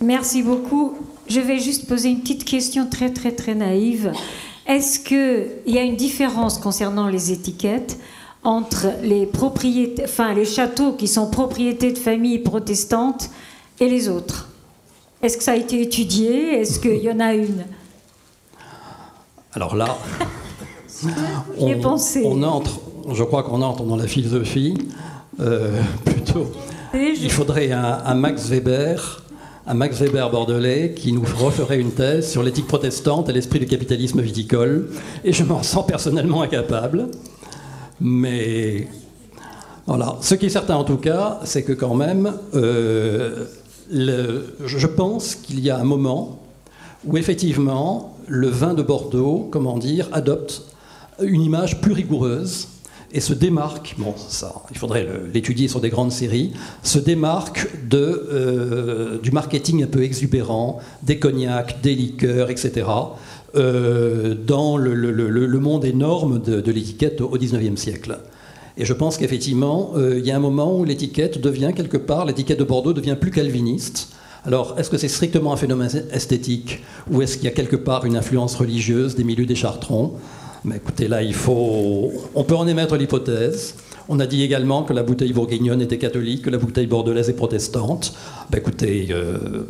Merci 0.00 0.42
beaucoup. 0.42 0.96
Je 1.28 1.40
vais 1.40 1.58
juste 1.58 1.86
poser 1.86 2.08
une 2.08 2.20
petite 2.20 2.44
question 2.44 2.88
très 2.88 3.12
très 3.12 3.32
très 3.32 3.54
naïve. 3.54 4.12
Est-ce 4.66 5.00
qu'il 5.00 5.72
y 5.72 5.78
a 5.78 5.82
une 5.82 5.96
différence 5.96 6.58
concernant 6.58 7.08
les 7.08 7.32
étiquettes? 7.32 7.98
Entre 8.44 8.88
les 9.02 9.26
propriétés, 9.26 10.04
enfin 10.04 10.34
les 10.34 10.44
châteaux 10.44 10.92
qui 10.92 11.08
sont 11.08 11.30
propriétés 11.30 11.92
de 11.92 11.98
familles 11.98 12.38
protestantes 12.38 13.30
et 13.80 13.88
les 13.88 14.08
autres 14.08 14.48
Est-ce 15.22 15.36
que 15.36 15.42
ça 15.42 15.52
a 15.52 15.56
été 15.56 15.82
étudié? 15.82 16.60
Est-ce 16.60 16.80
qu'il 16.80 17.02
y 17.02 17.10
en 17.10 17.20
a 17.20 17.34
une? 17.34 17.64
Alors 19.52 19.74
là, 19.74 19.98
on, 21.58 21.78
pensé. 21.80 22.22
on 22.24 22.42
entre, 22.42 22.80
je 23.12 23.24
crois 23.24 23.42
qu'on 23.42 23.62
entre 23.62 23.84
dans 23.84 23.96
la 23.96 24.06
philosophie. 24.06 24.78
Euh, 25.40 25.80
plutôt, 26.04 26.46
il 26.94 27.30
faudrait 27.30 27.72
un 27.72 28.14
Max 28.14 28.48
Weber 28.48 29.22
un 29.68 29.74
Max 29.74 30.00
Weber 30.00 30.30
bordelais 30.30 30.94
qui 30.96 31.12
nous 31.12 31.22
referait 31.36 31.78
une 31.78 31.92
thèse 31.92 32.30
sur 32.30 32.42
l'éthique 32.42 32.66
protestante 32.66 33.28
et 33.28 33.34
l'esprit 33.34 33.58
du 33.58 33.66
capitalisme 33.66 34.22
viticole. 34.22 34.88
Et 35.24 35.34
je 35.34 35.44
m'en 35.44 35.62
sens 35.62 35.86
personnellement 35.86 36.40
incapable. 36.40 37.08
Mais 38.00 38.88
voilà. 39.86 40.16
Ce 40.20 40.34
qui 40.34 40.46
est 40.46 40.50
certain 40.50 40.76
en 40.76 40.84
tout 40.84 40.98
cas, 40.98 41.40
c'est 41.44 41.62
que 41.62 41.72
quand 41.72 41.94
même, 41.94 42.34
euh, 42.54 43.46
je 43.90 44.86
pense 44.86 45.34
qu'il 45.34 45.60
y 45.60 45.70
a 45.70 45.78
un 45.78 45.84
moment 45.84 46.40
où 47.04 47.16
effectivement 47.16 48.16
le 48.26 48.48
vin 48.48 48.74
de 48.74 48.82
Bordeaux, 48.82 49.48
comment 49.50 49.78
dire, 49.78 50.08
adopte 50.12 50.62
une 51.20 51.42
image 51.42 51.80
plus 51.80 51.92
rigoureuse 51.92 52.68
et 53.10 53.20
se 53.20 53.32
démarque, 53.32 53.94
bon, 53.96 54.14
ça, 54.16 54.54
il 54.70 54.76
faudrait 54.76 55.08
l'étudier 55.32 55.66
sur 55.66 55.80
des 55.80 55.88
grandes 55.88 56.12
séries, 56.12 56.52
se 56.82 56.98
démarque 56.98 57.68
de, 57.88 58.28
euh, 58.30 59.18
du 59.20 59.30
marketing 59.30 59.82
un 59.82 59.86
peu 59.86 60.02
exubérant, 60.02 60.80
des 61.02 61.18
cognacs, 61.18 61.80
des 61.80 61.94
liqueurs, 61.94 62.50
etc., 62.50 62.86
euh, 63.54 64.34
dans 64.34 64.76
le, 64.76 65.58
monde 65.58 65.84
énorme 65.84 66.40
de, 66.40 66.60
de 66.60 66.72
l'étiquette 66.72 67.20
au 67.20 67.30
XIXe 67.30 67.80
siècle. 67.80 68.18
Et 68.78 68.84
je 68.84 68.92
pense 68.92 69.16
qu'effectivement, 69.16 69.92
euh, 69.96 70.18
il 70.18 70.26
y 70.26 70.30
a 70.30 70.36
un 70.36 70.40
moment 70.40 70.78
où 70.78 70.84
l'étiquette 70.84 71.40
devient 71.40 71.72
quelque 71.74 71.96
part, 71.96 72.24
l'étiquette 72.24 72.60
de 72.60 72.64
Bordeaux 72.64 72.92
devient 72.92 73.16
plus 73.20 73.32
calviniste. 73.32 74.10
Alors, 74.44 74.76
est-ce 74.78 74.88
que 74.88 74.96
c'est 74.96 75.08
strictement 75.08 75.52
un 75.52 75.56
phénomène 75.56 75.90
esthétique 76.12 76.84
ou 77.10 77.20
est-ce 77.20 77.36
qu'il 77.36 77.46
y 77.46 77.48
a 77.48 77.50
quelque 77.50 77.74
part 77.74 78.04
une 78.04 78.16
influence 78.16 78.54
religieuse 78.54 79.16
des 79.16 79.24
milieux 79.24 79.46
des 79.46 79.56
Chartrons? 79.56 80.12
Mais 80.64 80.76
écoutez, 80.76 81.08
là, 81.08 81.22
il 81.22 81.34
faut. 81.34 82.12
On 82.36 82.44
peut 82.44 82.54
en 82.54 82.66
émettre 82.68 82.96
l'hypothèse. 82.96 83.74
On 84.08 84.20
a 84.20 84.26
dit 84.26 84.42
également 84.42 84.84
que 84.84 84.92
la 84.92 85.02
bouteille 85.02 85.32
bourguignonne 85.32 85.82
était 85.82 85.98
catholique, 85.98 86.42
que 86.42 86.50
la 86.50 86.58
bouteille 86.58 86.86
bordelaise 86.86 87.28
est 87.28 87.34
protestante. 87.34 88.14
Ben, 88.50 88.58
écoutez, 88.58 89.08
euh, 89.10 89.66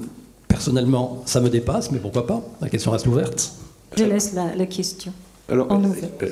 personnellement, 0.46 1.22
ça 1.24 1.40
me 1.40 1.48
dépasse, 1.48 1.90
mais 1.90 1.98
pourquoi 1.98 2.26
pas? 2.26 2.42
La 2.60 2.68
question 2.68 2.90
reste 2.90 3.06
ouverte. 3.06 3.52
Je 3.96 4.04
laisse 4.04 4.34
la, 4.34 4.66
question. 4.66 5.12
Alors, 5.48 5.70
en 5.72 5.82
ouvert. 5.82 6.10
Euh, 6.22 6.30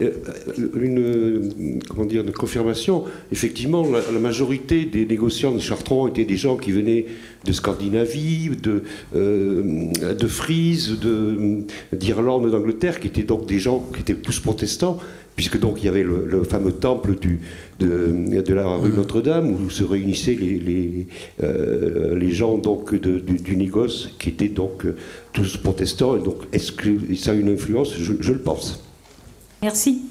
une, 0.00 1.80
comment 1.88 2.04
dire, 2.04 2.22
une 2.22 2.32
confirmation. 2.32 3.04
Effectivement, 3.30 3.86
la, 3.88 4.18
majorité 4.18 4.84
des 4.84 5.06
négociants 5.06 5.52
de 5.52 5.60
Chartrons 5.60 6.08
étaient 6.08 6.24
des 6.24 6.36
gens 6.36 6.56
qui 6.56 6.72
venaient 6.72 7.06
de 7.44 7.52
Scandinavie, 7.52 8.50
de, 8.60 8.82
euh, 9.14 9.92
de 10.14 10.26
Frise, 10.26 10.98
d'Irlande, 11.92 12.50
d'Angleterre, 12.50 12.98
qui 12.98 13.06
étaient 13.06 13.22
donc 13.22 13.46
des 13.46 13.58
gens 13.58 13.86
qui 13.94 14.00
étaient 14.00 14.14
tous 14.14 14.40
protestants, 14.40 14.98
puisque 15.36 15.60
donc 15.60 15.82
il 15.82 15.86
y 15.86 15.88
avait 15.88 16.02
le, 16.02 16.42
fameux 16.42 16.72
temple 16.72 17.16
du, 17.16 17.40
de, 17.78 18.40
de, 18.40 18.54
la 18.54 18.66
rue 18.66 18.92
Notre-Dame 18.92 19.50
où 19.50 19.70
se 19.70 19.84
réunissaient 19.84 20.34
les, 20.40 20.58
les, 20.58 21.06
euh, 21.42 22.18
les 22.18 22.30
gens 22.30 22.58
donc 22.58 22.94
du, 22.94 23.20
du, 23.20 23.56
négoce 23.56 24.10
qui 24.18 24.30
étaient 24.30 24.48
donc 24.48 24.86
tous 25.32 25.56
protestants. 25.56 26.16
Et 26.16 26.20
donc, 26.20 26.38
est-ce 26.52 26.72
que 26.72 27.14
ça 27.14 27.30
a 27.30 27.34
une 27.34 27.50
influence? 27.50 27.94
Je 27.96 28.32
le 28.32 28.40
pense. 28.40 28.82
Merci. 29.64 30.02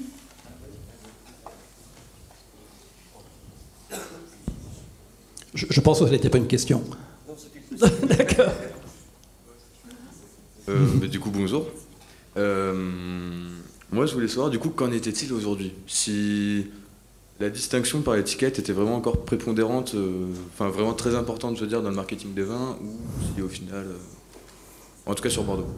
Je, 5.54 5.80
pense 5.80 6.00
que 6.00 6.06
ce 6.06 6.10
n'était 6.10 6.28
pas 6.28 6.38
une 6.38 6.48
question. 6.48 6.82
D'accord. 7.78 8.50
Euh, 10.68 11.06
du 11.06 11.20
coup, 11.20 11.30
bonjour. 11.30 11.68
Euh, 12.36 12.74
moi, 13.92 14.06
je 14.06 14.14
voulais 14.14 14.26
savoir, 14.26 14.50
du 14.50 14.58
coup, 14.58 14.70
qu'en 14.70 14.90
était-il 14.90 15.32
aujourd'hui 15.32 15.72
Si 15.86 16.66
la 17.38 17.48
distinction 17.48 18.02
par 18.02 18.16
l'étiquette 18.16 18.58
était 18.58 18.72
vraiment 18.72 18.96
encore 18.96 19.24
prépondérante, 19.24 19.94
euh, 19.94 20.32
enfin 20.52 20.68
vraiment 20.68 20.94
très 20.94 21.14
importante, 21.14 21.54
je 21.58 21.60
veux 21.60 21.68
dire, 21.68 21.80
dans 21.80 21.90
le 21.90 21.96
marketing 21.96 22.34
des 22.34 22.42
vins, 22.42 22.76
ou 22.82 22.90
si 23.36 23.40
au 23.40 23.48
final, 23.48 23.86
en 25.06 25.14
tout 25.14 25.22
cas 25.22 25.30
sur 25.30 25.44
Bordeaux 25.44 25.68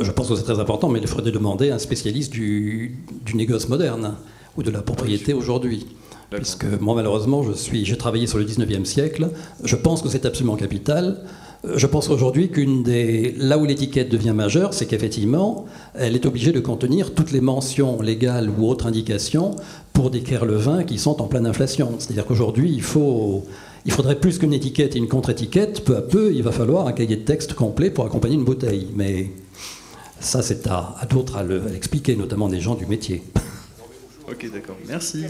je 0.00 0.10
pense 0.10 0.28
que 0.28 0.36
c'est 0.36 0.44
très 0.44 0.60
important, 0.60 0.88
mais 0.88 1.00
il 1.00 1.06
faudrait 1.06 1.32
demander 1.32 1.70
à 1.70 1.76
un 1.76 1.78
spécialiste 1.78 2.32
du, 2.32 2.98
négoce 3.34 3.68
moderne 3.68 4.14
ou 4.56 4.62
de 4.62 4.70
la 4.70 4.82
propriété 4.82 5.32
aujourd'hui. 5.32 5.86
Puisque 6.30 6.64
moi, 6.80 6.94
malheureusement, 6.94 7.44
j'ai 7.70 7.96
travaillé 7.96 8.26
sur 8.26 8.38
le 8.38 8.44
19e 8.44 8.86
siècle. 8.86 9.30
Je 9.64 9.76
pense 9.76 10.00
que 10.00 10.08
c'est 10.08 10.24
absolument 10.24 10.56
capital. 10.56 11.20
Je 11.74 11.86
pense 11.86 12.08
aujourd'hui 12.08 12.48
qu'une 12.50 12.82
des. 12.82 13.34
Là 13.36 13.58
où 13.58 13.64
l'étiquette 13.64 14.08
devient 14.08 14.32
majeure, 14.34 14.72
c'est 14.72 14.86
qu'effectivement, 14.86 15.66
elle 15.94 16.16
est 16.16 16.26
obligée 16.26 16.50
de 16.50 16.58
contenir 16.58 17.14
toutes 17.14 17.30
les 17.32 17.40
mentions 17.40 18.00
légales 18.00 18.50
ou 18.50 18.66
autres 18.66 18.86
indications 18.86 19.56
pour 19.92 20.10
décrire 20.10 20.44
le 20.44 20.56
vin 20.56 20.84
qui 20.84 20.98
sont 20.98 21.20
en 21.20 21.26
pleine 21.26 21.46
inflation. 21.46 21.92
C'est-à-dire 21.98 22.24
qu'aujourd'hui, 22.24 22.72
il 22.72 22.82
faut. 22.82 23.44
Il 23.84 23.92
faudrait 23.92 24.18
plus 24.18 24.38
qu'une 24.38 24.52
étiquette 24.52 24.94
et 24.94 24.98
une 24.98 25.08
contre-étiquette. 25.08 25.84
Peu 25.84 25.96
à 25.96 26.02
peu, 26.02 26.32
il 26.32 26.42
va 26.42 26.52
falloir 26.52 26.86
un 26.86 26.92
cahier 26.92 27.16
de 27.16 27.22
texte 27.22 27.54
complet 27.54 27.90
pour 27.90 28.06
accompagner 28.06 28.36
une 28.36 28.44
bouteille. 28.44 28.88
Mais 28.94 29.30
ça, 30.22 30.42
c'est 30.42 30.66
à, 30.68 30.96
d'autres 31.10 31.36
à 31.36 31.42
l'expliquer, 31.42 32.16
notamment 32.16 32.48
des 32.48 32.60
gens 32.60 32.74
du 32.74 32.86
métier. 32.86 33.22
Ok, 34.28 34.50
d'accord. 34.52 34.76
Merci. 34.86 35.26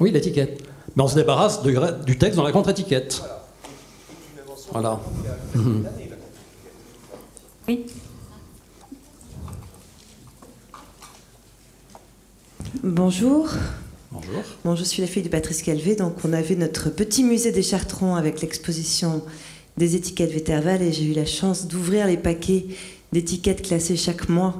Oui, 0.00 0.10
l'étiquette. 0.10 0.62
Mais 0.96 1.02
on 1.02 1.08
se 1.08 1.14
débarrasse 1.14 1.62
du 1.62 2.18
texte 2.18 2.36
dans 2.36 2.42
la 2.42 2.52
contre-étiquette. 2.52 3.22
Voilà. 4.72 5.00
Mhm. 5.54 5.86
Oui. 7.68 7.86
Bonjour. 12.82 13.48
Bonjour. 14.12 14.42
Bon, 14.62 14.76
je 14.76 14.84
suis 14.84 15.00
la 15.00 15.08
fille 15.08 15.22
de 15.22 15.30
Patrice 15.30 15.62
Calvé. 15.62 15.96
Donc, 15.96 16.16
on 16.22 16.34
avait 16.34 16.54
notre 16.54 16.90
petit 16.90 17.24
musée 17.24 17.50
des 17.50 17.62
Chartrons 17.62 18.14
avec 18.14 18.42
l'exposition 18.42 19.22
des 19.78 19.96
étiquettes 19.96 20.32
Véterval 20.32 20.82
et 20.82 20.92
j'ai 20.92 21.04
eu 21.04 21.14
la 21.14 21.24
chance 21.24 21.66
d'ouvrir 21.66 22.06
les 22.06 22.18
paquets 22.18 22.66
d'étiquettes 23.12 23.62
classées 23.62 23.96
chaque 23.96 24.28
mois 24.28 24.54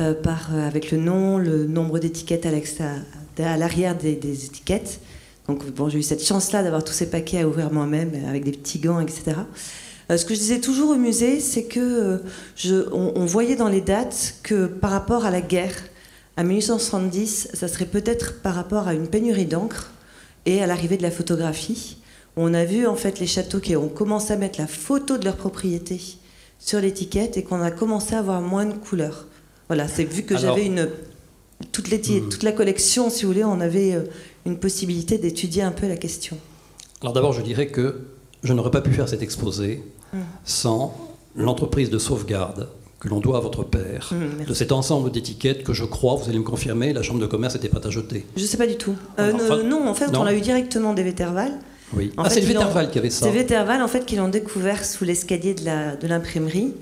euh, 0.00 0.14
euh, 0.26 0.66
avec 0.66 0.90
le 0.90 0.98
nom, 0.98 1.38
le 1.38 1.68
nombre 1.68 2.00
d'étiquettes 2.00 2.44
à 2.44 3.56
l'arrière 3.56 3.96
des, 3.96 4.14
étiquettes. 4.14 4.98
Donc, 5.46 5.64
bon, 5.70 5.88
j'ai 5.88 6.00
eu 6.00 6.02
cette 6.02 6.24
chance-là 6.24 6.64
d'avoir 6.64 6.82
tous 6.82 6.92
ces 6.92 7.08
paquets 7.08 7.42
à 7.42 7.48
ouvrir 7.48 7.72
moi-même 7.72 8.10
avec 8.28 8.42
des 8.42 8.50
petits 8.50 8.80
gants, 8.80 8.98
etc. 8.98 9.36
Euh, 10.10 10.16
ce 10.16 10.24
que 10.24 10.34
je 10.34 10.40
disais 10.40 10.58
toujours 10.58 10.90
au 10.90 10.96
musée, 10.96 11.38
c'est 11.38 11.66
que 11.66 12.20
on 12.92 13.26
voyait 13.26 13.54
dans 13.54 13.68
les 13.68 13.80
dates 13.80 14.40
que 14.42 14.66
par 14.66 14.90
rapport 14.90 15.24
à 15.24 15.30
la 15.30 15.40
guerre, 15.40 15.76
à 16.38 16.44
1870, 16.44 17.48
ça 17.52 17.66
serait 17.66 17.84
peut-être 17.84 18.40
par 18.42 18.54
rapport 18.54 18.86
à 18.86 18.94
une 18.94 19.08
pénurie 19.08 19.44
d'encre 19.44 19.90
et 20.46 20.62
à 20.62 20.68
l'arrivée 20.68 20.96
de 20.96 21.02
la 21.02 21.10
photographie. 21.10 21.96
On 22.36 22.54
a 22.54 22.64
vu 22.64 22.86
en 22.86 22.94
fait 22.94 23.18
les 23.18 23.26
châteaux 23.26 23.58
qui 23.58 23.74
ont 23.74 23.88
commencé 23.88 24.32
à 24.32 24.36
mettre 24.36 24.60
la 24.60 24.68
photo 24.68 25.18
de 25.18 25.24
leur 25.24 25.34
propriété 25.34 26.00
sur 26.60 26.80
l'étiquette 26.80 27.36
et 27.36 27.42
qu'on 27.42 27.60
a 27.60 27.72
commencé 27.72 28.14
à 28.14 28.20
avoir 28.20 28.40
moins 28.40 28.66
de 28.66 28.74
couleurs. 28.74 29.26
Voilà, 29.66 29.88
c'est 29.88 30.04
vu 30.04 30.22
que 30.22 30.38
j'avais 30.38 30.64
une 30.64 30.88
toute, 31.72 31.90
hmm. 31.90 32.28
toute, 32.28 32.44
la 32.44 32.52
collection, 32.52 33.10
si 33.10 33.24
vous 33.24 33.32
voulez, 33.32 33.42
on 33.42 33.60
avait 33.60 33.94
euh, 33.94 34.04
une 34.46 34.60
possibilité 34.60 35.18
d'étudier 35.18 35.62
un 35.62 35.72
peu 35.72 35.88
la 35.88 35.96
question. 35.96 36.38
Alors 37.00 37.14
d'abord, 37.14 37.32
je 37.32 37.42
dirais 37.42 37.66
que 37.66 38.02
je 38.44 38.52
n'aurais 38.52 38.70
pas 38.70 38.80
pu 38.80 38.92
faire 38.92 39.08
cet 39.08 39.22
exposé 39.22 39.82
hmm. 40.12 40.18
sans 40.44 40.94
l'entreprise 41.34 41.90
de 41.90 41.98
sauvegarde 41.98 42.68
que 43.00 43.08
l'on 43.08 43.20
doit 43.20 43.38
à 43.38 43.40
votre 43.40 43.62
père, 43.64 44.12
hmm, 44.12 44.44
de 44.44 44.54
cet 44.54 44.72
ensemble 44.72 45.10
d'étiquettes 45.12 45.62
que 45.62 45.72
je 45.72 45.84
crois, 45.84 46.16
vous 46.16 46.28
allez 46.28 46.38
me 46.38 46.44
confirmer, 46.44 46.92
la 46.92 47.02
Chambre 47.02 47.20
de 47.20 47.26
commerce 47.26 47.54
était 47.54 47.68
prête 47.68 47.86
à 47.86 47.90
jeter. 47.90 48.26
Je 48.36 48.42
ne 48.42 48.46
sais 48.46 48.56
pas 48.56 48.66
du 48.66 48.76
tout. 48.76 48.96
Euh, 49.18 49.62
non, 49.62 49.86
en 49.88 49.94
fait, 49.94 50.14
on 50.16 50.24
l'a 50.24 50.34
eu 50.34 50.40
directement 50.40 50.94
des 50.94 51.04
Véterval. 51.04 51.52
Oui. 51.94 52.12
ah, 52.16 52.28
c'est 52.28 52.40
les 52.40 52.46
Véterval 52.46 52.90
qui 52.90 52.98
avait 52.98 53.10
ça. 53.10 53.26
C'est 53.26 53.32
Véterval, 53.32 53.82
en 53.82 53.88
fait, 53.88 54.04
qui 54.04 54.16
l'ont 54.16 54.28
découvert 54.28 54.84
sous 54.84 55.04
l'escalier 55.04 55.54
de 55.54 56.06
l'imprimerie. 56.06 56.74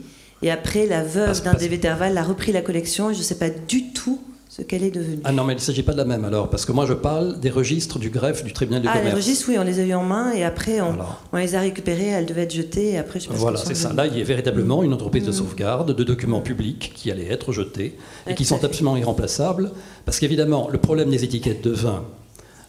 Et 0.43 0.51
après, 0.51 0.87
la 0.87 1.03
veuve 1.03 1.43
d'un 1.43 1.55
des 1.55 1.69
Véterval 1.69 2.17
a 2.17 2.23
repris 2.23 2.53
la 2.53 2.63
collection. 2.63 3.11
Et 3.11 3.15
je 3.15 3.19
ne 3.19 3.25
sais 3.25 3.39
pas 3.39 3.51
du 3.51 3.93
tout 3.93 4.21
ce 4.57 4.63
qu'elle 4.63 4.85
est 4.85 4.91
devenue. 4.91 5.21
Ah 5.25 5.33
non, 5.33 5.45
mais 5.45 5.53
il 5.53 5.57
ne 5.57 5.61
s'agit 5.61 5.83
pas 5.83 5.93
de 5.93 5.99
la 5.99 6.07
même 6.07 6.25
alors, 6.25 6.49
parce 6.49 6.65
que 6.65 6.73
moi 6.73 6.87
je 6.87 6.95
parle 6.95 7.39
des 7.41 7.51
registres 7.51 7.99
du 7.99 8.09
greffe 8.09 8.43
du 8.43 8.55
tribunal 8.55 8.81
du 8.81 8.89
ah, 8.89 8.93
commerce. 8.93 9.09
Ah, 9.13 9.15
les 9.15 9.21
registres, 9.21 9.47
oui, 9.51 9.57
on 9.59 9.65
les 9.65 9.81
a 9.81 9.83
eu 9.83 9.93
en 9.93 10.03
main 10.03 10.33
et 10.33 10.45
après 10.45 10.81
on, 10.81 10.97
on 11.33 11.37
les 11.37 11.55
a 11.55 11.61
récupérés, 11.61 12.07
elles 12.07 12.25
devaient 12.25 12.45
être 12.45 12.55
jetées 12.55 12.93
et 12.93 12.99
après 12.99 13.21
je 13.21 13.29
Voilà, 13.29 13.59
c'est 13.59 13.75
ça. 13.75 13.93
Là, 13.93 14.07
il 14.07 14.17
y 14.17 14.21
a 14.21 14.25
véritablement 14.25 14.83
une 14.83 14.95
entreprise 14.95 15.25
de 15.25 15.31
mm. 15.31 15.35
sauvegarde 15.35 15.95
de 15.95 16.05
documents 16.05 16.41
publics 16.41 16.93
qui 16.95 17.11
allaient 17.11 17.31
être 17.31 17.53
jetés 17.53 17.99
et 18.27 18.35
qui 18.35 18.47
sont 18.47 18.65
absolument 18.65 18.97
irremplaçables, 18.97 19.73
parce 20.07 20.19
qu'évidemment, 20.19 20.69
le 20.73 20.79
problème 20.79 21.11
des 21.11 21.23
étiquettes 21.23 21.63
de 21.63 21.73
vin, 21.73 22.05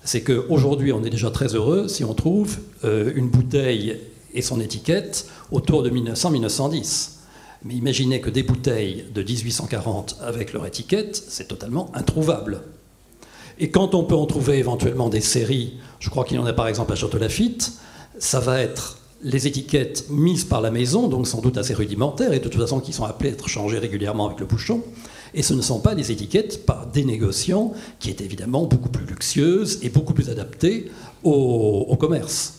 c'est 0.04 0.22
qu'aujourd'hui, 0.22 0.92
on 0.92 1.06
est 1.06 1.10
déjà 1.10 1.32
très 1.32 1.56
heureux 1.56 1.88
si 1.88 2.04
on 2.04 2.14
trouve 2.14 2.58
euh, 2.84 3.14
une 3.16 3.30
bouteille 3.30 3.98
et 4.34 4.42
son 4.42 4.60
étiquette 4.60 5.28
autour 5.52 5.84
de 5.84 5.90
1900-1910. 5.90 7.17
Mais 7.64 7.74
imaginez 7.74 8.22
que 8.22 8.30
des 8.30 8.44
bouteilles 8.44 9.06
de 9.14 9.24
1840 9.24 10.18
avec 10.22 10.54
leur 10.54 10.66
étiquette, 10.66 11.16
c'est 11.16 11.48
totalement 11.48 11.90
introuvable. 11.94 12.62
Et 13.60 13.72
quand 13.72 13.96
on 13.96 14.04
peut 14.04 14.16
en 14.16 14.26
trouver 14.26 14.60
éventuellement 14.60 15.10
des 15.10 15.22
séries, 15.22 15.74
je 16.00 16.10
crois 16.10 16.24
qu'il 16.24 16.38
y 16.38 16.40
en 16.40 16.46
a 16.46 16.54
par 16.54 16.68
exemple 16.68 16.94
à 16.94 16.96
Château 16.96 17.18
Lafitte, 17.18 17.74
ça 18.20 18.40
va 18.40 18.62
être 18.62 19.00
les 19.24 19.48
étiquettes 19.48 20.06
mises 20.10 20.46
par 20.46 20.62
la 20.62 20.70
maison, 20.70 21.08
donc 21.08 21.28
sans 21.28 21.42
doute 21.42 21.58
assez 21.58 21.74
rudimentaires, 21.74 22.34
et 22.34 22.40
de 22.40 22.48
toute 22.48 22.62
façon 22.62 22.80
qui 22.80 22.94
sont 22.94 23.06
appelées 23.06 23.32
à 23.32 23.34
être 23.34 23.48
changées 23.48 23.80
régulièrement 23.80 24.28
avec 24.28 24.40
le 24.40 24.46
bouchon. 24.46 24.84
Et 25.34 25.42
ce 25.42 25.56
ne 25.56 25.62
sont 25.62 25.80
pas 25.80 25.96
des 25.96 26.12
étiquettes 26.12 26.66
par 26.66 26.86
des 26.86 27.04
négociants, 27.04 27.74
qui 28.00 28.10
est 28.10 28.22
évidemment 28.22 28.66
beaucoup 28.66 28.90
plus 28.90 29.06
luxueuses 29.06 29.80
et 29.82 29.90
beaucoup 29.90 30.14
plus 30.14 30.30
adaptées 30.30 30.92
au, 31.24 31.86
au 31.90 31.96
commerce. 31.96 32.54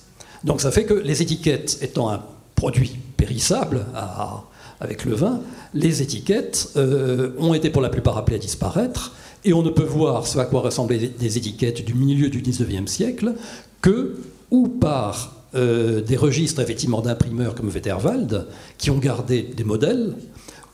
Donc 0.45 0.61
ça 0.61 0.71
fait 0.71 0.85
que 0.85 0.95
les 0.95 1.23
étiquettes 1.23 1.79
étant 1.81 2.11
un 2.11 2.23
produit 2.55 2.97
périssable 3.17 3.87
à, 3.95 4.45
avec 4.81 5.05
le 5.05 5.15
vin, 5.15 5.41
les 5.75 6.03
étiquettes 6.03 6.71
euh, 6.77 7.31
ont 7.39 7.55
été 7.55 7.71
pour 7.71 7.83
la 7.83 7.89
plupart 7.89 8.17
appelées 8.17 8.37
à 8.37 8.41
disparaître, 8.41 9.13
et 9.45 9.53
on 9.53 9.63
ne 9.63 9.71
peut 9.71 9.85
voir 9.85 10.27
ce 10.27 10.39
à 10.39 10.45
quoi 10.45 10.61
ressemblaient 10.61 10.99
des 10.99 11.39
étiquettes 11.39 11.85
du 11.85 11.95
milieu 11.95 12.29
du 12.29 12.41
XIXe 12.41 12.91
siècle 12.91 13.35
que 13.81 14.17
ou 14.51 14.69
par 14.69 15.37
euh, 15.55 16.01
des 16.01 16.17
registres 16.17 16.61
effectivement 16.61 17.01
d'imprimeurs 17.01 17.55
comme 17.55 17.69
Wetterwald, 17.69 18.47
qui 18.77 18.91
ont 18.91 18.99
gardé 18.99 19.43
des 19.43 19.65
modèles, 19.65 20.15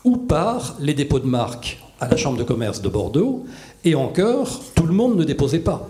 ou 0.04 0.16
par 0.16 0.76
les 0.80 0.94
dépôts 0.94 1.20
de 1.20 1.26
marques 1.26 1.80
à 2.00 2.08
la 2.08 2.16
Chambre 2.16 2.38
de 2.38 2.42
commerce 2.42 2.82
de 2.82 2.88
Bordeaux, 2.88 3.44
et 3.84 3.94
encore, 3.94 4.60
tout 4.74 4.86
le 4.86 4.92
monde 4.92 5.16
ne 5.16 5.24
déposait 5.24 5.60
pas. 5.60 5.88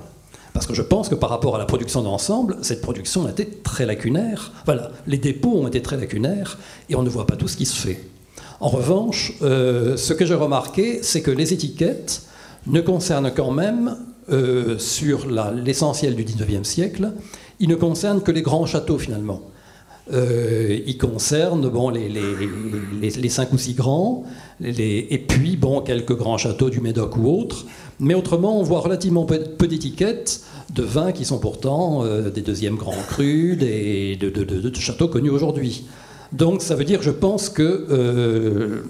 Parce 0.54 0.66
que 0.66 0.72
je 0.72 0.82
pense 0.82 1.08
que 1.08 1.16
par 1.16 1.30
rapport 1.30 1.56
à 1.56 1.58
la 1.58 1.66
production 1.66 2.00
d'ensemble, 2.02 2.56
cette 2.62 2.80
production 2.80 3.26
a 3.26 3.30
été 3.30 3.44
très 3.44 3.84
lacunaire. 3.84 4.52
Voilà, 4.64 4.92
les 5.06 5.18
dépôts 5.18 5.58
ont 5.58 5.66
été 5.66 5.82
très 5.82 5.96
lacunaires 5.96 6.58
et 6.88 6.94
on 6.94 7.02
ne 7.02 7.08
voit 7.10 7.26
pas 7.26 7.36
tout 7.36 7.48
ce 7.48 7.56
qui 7.56 7.66
se 7.66 7.74
fait. 7.74 8.00
En 8.60 8.68
revanche, 8.68 9.32
euh, 9.42 9.96
ce 9.96 10.12
que 10.12 10.24
j'ai 10.24 10.34
remarqué, 10.34 11.02
c'est 11.02 11.22
que 11.22 11.32
les 11.32 11.52
étiquettes 11.52 12.22
ne 12.68 12.80
concernent 12.80 13.32
quand 13.34 13.50
même, 13.50 13.96
euh, 14.30 14.78
sur 14.78 15.26
l'essentiel 15.28 16.14
du 16.14 16.24
19e 16.24 16.64
siècle, 16.64 17.12
ils 17.58 17.68
ne 17.68 17.74
concernent 17.74 18.22
que 18.22 18.30
les 18.30 18.42
grands 18.42 18.64
châteaux 18.64 18.96
finalement. 18.96 19.42
Euh, 20.12 20.80
ils 20.86 20.98
concernent 20.98 21.68
bon, 21.70 21.88
les, 21.88 22.10
les, 22.10 23.28
cinq 23.30 23.52
ou 23.54 23.58
six 23.58 23.72
grands, 23.72 24.24
et 24.62 25.24
puis 25.26 25.56
bon, 25.56 25.80
quelques 25.80 26.14
grands 26.14 26.36
châteaux 26.36 26.68
du 26.68 26.80
Médoc 26.80 27.16
ou 27.16 27.26
autres. 27.26 27.64
Mais 28.00 28.14
autrement, 28.14 28.58
on 28.58 28.62
voit 28.62 28.80
relativement 28.80 29.24
peu, 29.24 29.66
d'étiquettes 29.66 30.42
de 30.74 30.82
vins 30.82 31.12
qui 31.12 31.24
sont 31.24 31.38
pourtant 31.38 32.04
euh, 32.04 32.30
des 32.30 32.42
deuxièmes 32.42 32.76
grands 32.76 33.02
crus, 33.08 33.56
des, 33.56 34.16
de, 34.16 34.74
châteaux 34.74 35.08
connus 35.08 35.30
aujourd'hui. 35.30 35.86
Donc 36.32 36.62
ça 36.62 36.74
veut 36.74 36.84
dire, 36.84 37.00
je 37.00 37.10
pense 37.10 37.48
que 37.48 37.86
euh, 37.90 38.82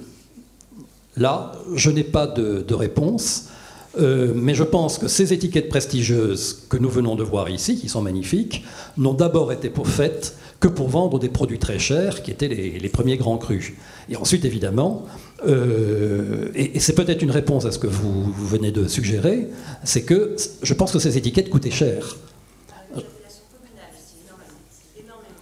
là, 1.16 1.52
je 1.74 1.90
n'ai 1.90 2.04
pas 2.04 2.26
de, 2.26 2.74
réponse. 2.74 3.48
Euh, 3.96 4.32
mais 4.34 4.54
je 4.54 4.64
pense 4.64 4.98
que 4.98 5.06
ces 5.06 5.32
étiquettes 5.32 5.68
prestigieuses 5.68 6.64
que 6.68 6.76
nous 6.76 6.88
venons 6.88 7.14
de 7.14 7.22
voir 7.22 7.48
ici, 7.48 7.78
qui 7.78 7.88
sont 7.88 8.02
magnifiques, 8.02 8.64
n'ont 8.96 9.14
d'abord 9.14 9.52
été 9.52 9.70
faites 9.84 10.34
que 10.60 10.68
pour 10.68 10.88
vendre 10.88 11.18
des 11.18 11.28
produits 11.28 11.58
très 11.58 11.78
chers, 11.78 12.22
qui 12.22 12.30
étaient 12.30 12.48
les, 12.48 12.78
les 12.78 12.88
premiers 12.88 13.16
grands 13.16 13.38
crus. 13.38 13.72
Et 14.08 14.16
ensuite, 14.16 14.44
évidemment, 14.44 15.06
euh, 15.46 16.50
et, 16.54 16.78
c'est 16.80 16.94
peut-être 16.94 17.22
une 17.22 17.30
réponse 17.30 17.64
à 17.64 17.72
ce 17.72 17.78
que 17.78 17.86
vous, 17.86 18.32
venez 18.32 18.70
de 18.70 18.88
suggérer, 18.88 19.48
c'est 19.82 20.02
que 20.02 20.36
je 20.62 20.74
pense 20.74 20.92
que 20.92 20.98
ces 20.98 21.18
étiquettes 21.18 21.50
coûtaient 21.50 21.70
cher. 21.70 22.16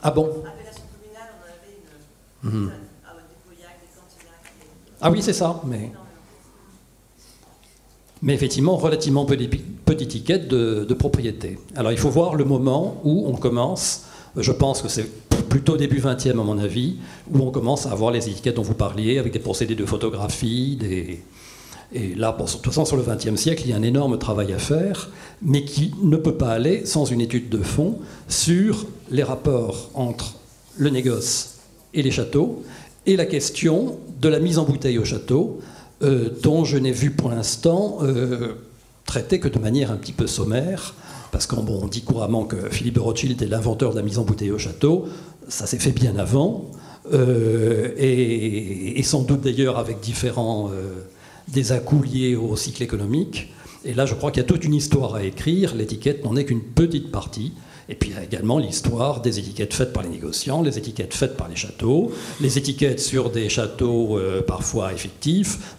Ah 0.02 0.10
bon? 0.10 0.30
Ah 5.00 5.10
oui, 5.10 5.22
c'est 5.22 5.32
ça, 5.32 5.60
mais... 5.66 5.92
Mais 8.24 8.34
effectivement, 8.34 8.76
relativement 8.76 9.24
peu 9.24 9.36
d'étiquettes 9.36 10.46
de, 10.46 10.84
de 10.88 10.94
propriété. 10.94 11.58
Alors 11.74 11.90
il 11.90 11.98
faut 11.98 12.08
voir 12.08 12.36
le 12.36 12.44
moment 12.44 13.00
où 13.02 13.26
on 13.26 13.32
commence, 13.32 14.04
je 14.36 14.52
pense 14.52 14.82
que 14.82 14.88
c'est 14.88 15.08
plutôt 15.48 15.76
début 15.76 16.00
20e 16.00 16.30
à 16.30 16.34
mon 16.34 16.58
avis, 16.58 16.96
où 17.30 17.40
on 17.40 17.50
commence 17.50 17.86
à 17.86 17.92
avoir 17.92 18.10
les 18.10 18.28
étiquettes 18.28 18.56
dont 18.56 18.62
vous 18.62 18.74
parliez, 18.74 19.18
avec 19.18 19.32
des 19.32 19.38
procédés 19.38 19.74
de 19.74 19.84
photographie. 19.84 20.78
Et 21.94 22.14
là, 22.14 22.34
de 22.38 22.50
toute 22.50 22.64
façon, 22.64 22.86
sur 22.86 22.96
le 22.96 23.02
XXe 23.02 23.38
siècle, 23.38 23.62
il 23.66 23.70
y 23.70 23.72
a 23.74 23.76
un 23.76 23.82
énorme 23.82 24.18
travail 24.18 24.52
à 24.52 24.58
faire, 24.58 25.10
mais 25.42 25.64
qui 25.64 25.92
ne 26.02 26.16
peut 26.16 26.34
pas 26.34 26.50
aller 26.50 26.86
sans 26.86 27.04
une 27.04 27.20
étude 27.20 27.50
de 27.50 27.58
fond 27.58 27.98
sur 28.28 28.86
les 29.10 29.22
rapports 29.22 29.90
entre 29.92 30.36
le 30.78 30.88
négoce 30.88 31.58
et 31.92 32.02
les 32.02 32.10
châteaux, 32.10 32.62
et 33.04 33.16
la 33.16 33.26
question 33.26 33.98
de 34.20 34.28
la 34.28 34.38
mise 34.38 34.58
en 34.58 34.64
bouteille 34.64 34.98
au 34.98 35.04
château, 35.04 35.60
euh, 36.02 36.30
dont 36.42 36.64
je 36.64 36.78
n'ai 36.78 36.92
vu 36.92 37.10
pour 37.10 37.28
l'instant 37.28 37.98
euh, 38.02 38.54
traiter 39.04 39.38
que 39.38 39.48
de 39.48 39.58
manière 39.58 39.90
un 39.90 39.96
petit 39.96 40.12
peu 40.12 40.26
sommaire, 40.26 40.94
parce 41.32 41.46
qu'on 41.46 41.88
dit 41.88 42.02
couramment 42.02 42.44
que 42.44 42.70
Philippe 42.70 42.94
de 42.94 43.00
Rothschild 43.00 43.42
est 43.42 43.46
l'inventeur 43.46 43.90
de 43.90 43.96
la 43.96 44.02
mise 44.02 44.18
en 44.18 44.24
bouteille 44.24 44.52
au 44.52 44.58
château 44.58 45.06
ça 45.48 45.66
s'est 45.66 45.78
fait 45.78 45.92
bien 45.92 46.16
avant, 46.16 46.70
euh, 47.12 47.92
et, 47.98 49.02
sans 49.02 49.22
doute 49.22 49.42
d'ailleurs 49.42 49.78
avec 49.78 50.00
différents 50.00 50.70
euh, 50.72 51.02
liés 52.04 52.36
au 52.36 52.56
cycle 52.56 52.82
économique. 52.82 53.52
Et 53.84 53.94
là, 53.94 54.06
je 54.06 54.14
crois 54.14 54.30
qu'il 54.30 54.42
y 54.42 54.46
a 54.46 54.48
toute 54.48 54.64
une 54.64 54.74
histoire 54.74 55.16
à 55.16 55.24
écrire. 55.24 55.74
L'étiquette 55.74 56.24
n'en 56.24 56.36
est 56.36 56.44
qu'une 56.44 56.62
petite 56.62 57.10
partie. 57.10 57.52
Et 57.88 57.96
puis 57.96 58.10
il 58.10 58.14
y 58.14 58.18
a 58.18 58.22
également 58.22 58.58
l'histoire 58.58 59.20
des 59.20 59.40
étiquettes 59.40 59.74
faites 59.74 59.92
par 59.92 60.04
les 60.04 60.08
négociants, 60.08 60.62
les 60.62 60.78
étiquettes 60.78 61.12
faites 61.12 61.36
par 61.36 61.48
les 61.48 61.56
châteaux, 61.56 62.12
les 62.40 62.56
étiquettes 62.56 63.00
sur 63.00 63.28
des 63.30 63.48
châteaux 63.48 64.16
euh, 64.18 64.40
parfois 64.40 64.92
effectifs. 64.92 65.76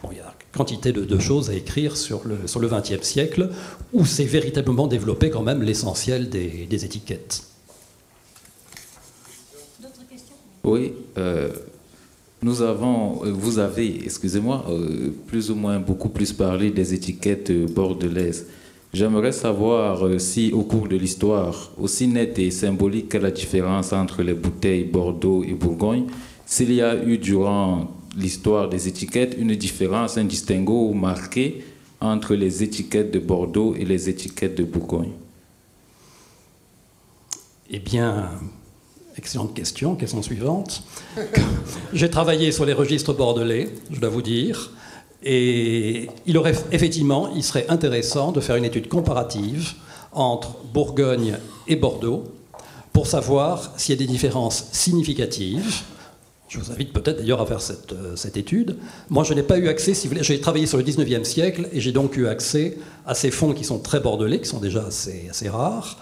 Quantité 0.56 0.92
de, 0.92 1.20
choses 1.20 1.50
à 1.50 1.56
écrire 1.56 1.98
sur 1.98 2.22
le, 2.28 2.48
sur 2.48 2.60
le 2.60 2.68
XXe 2.68 3.02
siècle, 3.02 3.50
où 3.92 4.06
s'est 4.06 4.26
véritablement 4.26 4.88
développé 4.88 5.30
quand 5.30 5.44
même 5.44 5.64
l'essentiel 5.64 6.30
des 6.30 6.86
étiquettes. 6.86 7.44
Oui, 10.66 10.94
euh, 11.18 11.50
nous 12.42 12.62
avons, 12.62 13.26
euh, 13.26 13.32
vous 13.34 13.60
avez, 13.60 14.06
excusez-moi, 14.06 14.66
euh, 14.70 15.10
plus 15.28 15.52
ou 15.52 15.56
moins 15.56 15.80
beaucoup 15.80 16.08
plus 16.08 16.32
parlé 16.32 16.72
des 16.72 16.94
étiquettes 16.94 17.52
bordelaises. 17.74 18.48
J'aimerais 18.94 19.34
savoir 19.34 20.08
si, 20.22 20.54
au 20.54 20.62
cours 20.62 20.88
de 20.88 20.96
l'histoire, 20.96 21.72
aussi 21.78 22.08
nette 22.08 22.40
et 22.40 22.50
symbolique 22.50 23.10
que 23.10 23.18
la 23.18 23.32
différence 23.32 23.92
entre 23.92 24.22
les 24.22 24.36
bouteilles 24.36 24.86
Bordeaux 24.86 25.44
et 25.44 25.54
Bourgogne, 25.54 26.06
s'il 26.46 26.72
y 26.72 26.82
a 26.82 27.04
eu 27.04 27.18
durant 27.18 27.92
l'histoire 28.16 28.70
des 28.70 28.88
étiquettes 28.88 29.36
une 29.38 29.56
différence, 29.56 30.18
un 30.18 30.26
distinguo 30.26 30.94
marqué 30.94 31.64
entre 32.02 32.36
les 32.36 32.64
étiquettes 32.64 33.12
de 33.12 33.20
Bordeaux 33.20 33.76
et 33.76 33.86
les 33.86 34.10
étiquettes 34.10 34.56
de 34.56 34.64
Bourgogne 34.64 35.14
Eh 37.70 37.80
bien, 37.80 38.30
Excellente 39.16 39.54
question. 39.54 39.96
Question 39.96 40.24
suivante. 40.24 40.84
J'ai 41.94 42.10
travaillé 42.10 42.52
sur 42.52 42.66
les 42.66 42.74
registres 42.74 43.14
bordelais, 43.14 43.70
je 43.92 44.00
dois 44.00 44.10
vous 44.10 44.24
dire. 44.24 44.72
Et 45.24 46.10
il 46.26 46.38
aurait 46.38 46.56
effectivement, 46.72 47.32
il 47.36 47.44
serait 47.44 47.66
intéressant 47.70 48.32
de 48.32 48.42
faire 48.42 48.56
une 48.56 48.66
étude 48.66 48.88
comparative 48.88 49.74
entre 50.12 50.58
Bourgogne 50.74 51.38
et 51.68 51.76
Bordeaux 51.76 52.24
pour 52.92 53.08
savoir 53.08 53.72
s'il 53.78 53.94
y 53.94 53.98
a 53.98 54.06
des 54.06 54.12
différences 54.12 54.66
significatives. 54.72 55.84
Je 56.54 56.60
vous 56.60 56.72
invite 56.72 56.94
peut-être 56.94 57.18
d'ailleurs 57.18 57.42
à 57.42 57.48
faire 57.48 57.62
cette, 57.62 57.94
euh, 57.94 58.16
cette, 58.16 58.38
étude. 58.38 58.78
Moi, 59.10 59.24
je 59.24 59.34
n'ai 59.34 59.42
pas 59.42 59.58
eu 59.58 59.68
accès, 59.68 59.96
si 59.96 60.06
vous 60.06 60.14
voulez, 60.14 60.24
j'ai 60.24 60.40
travaillé 60.40 60.68
sur 60.68 60.78
le 60.78 60.84
19e 60.84 61.24
siècle 61.24 61.68
et 61.74 61.82
j'ai 61.82 61.92
donc 61.92 62.16
eu 62.16 62.28
accès 62.28 62.78
à 63.08 63.16
ces 63.16 63.32
fonds 63.32 63.54
qui 63.54 63.64
sont 63.64 63.80
très 63.80 64.00
bordelais, 64.00 64.40
qui 64.40 64.48
sont 64.48 64.60
déjà 64.60 64.86
assez, 64.86 65.26
assez 65.32 65.50
rares. 65.50 65.98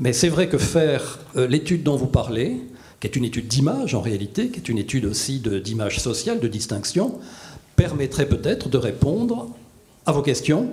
Mais 0.00 0.12
c'est 0.12 0.28
vrai 0.28 0.50
que 0.50 0.58
faire 0.58 1.20
euh, 1.36 1.46
l'étude 1.46 1.84
dont 1.84 1.96
vous 1.96 2.06
parlez, 2.06 2.60
qui 3.00 3.06
est 3.06 3.16
une 3.16 3.24
étude 3.24 3.48
d'image 3.48 3.94
en 3.94 4.02
réalité, 4.02 4.48
qui 4.48 4.60
est 4.60 4.68
une 4.68 4.76
étude 4.76 5.06
aussi 5.06 5.40
d'image 5.40 6.00
sociale, 6.00 6.38
de 6.38 6.48
distinction, 6.48 7.18
permettrait 7.74 8.26
peut-être 8.26 8.68
de 8.68 8.76
répondre 8.76 9.48
à 10.04 10.12
vos 10.12 10.22
questions 10.22 10.68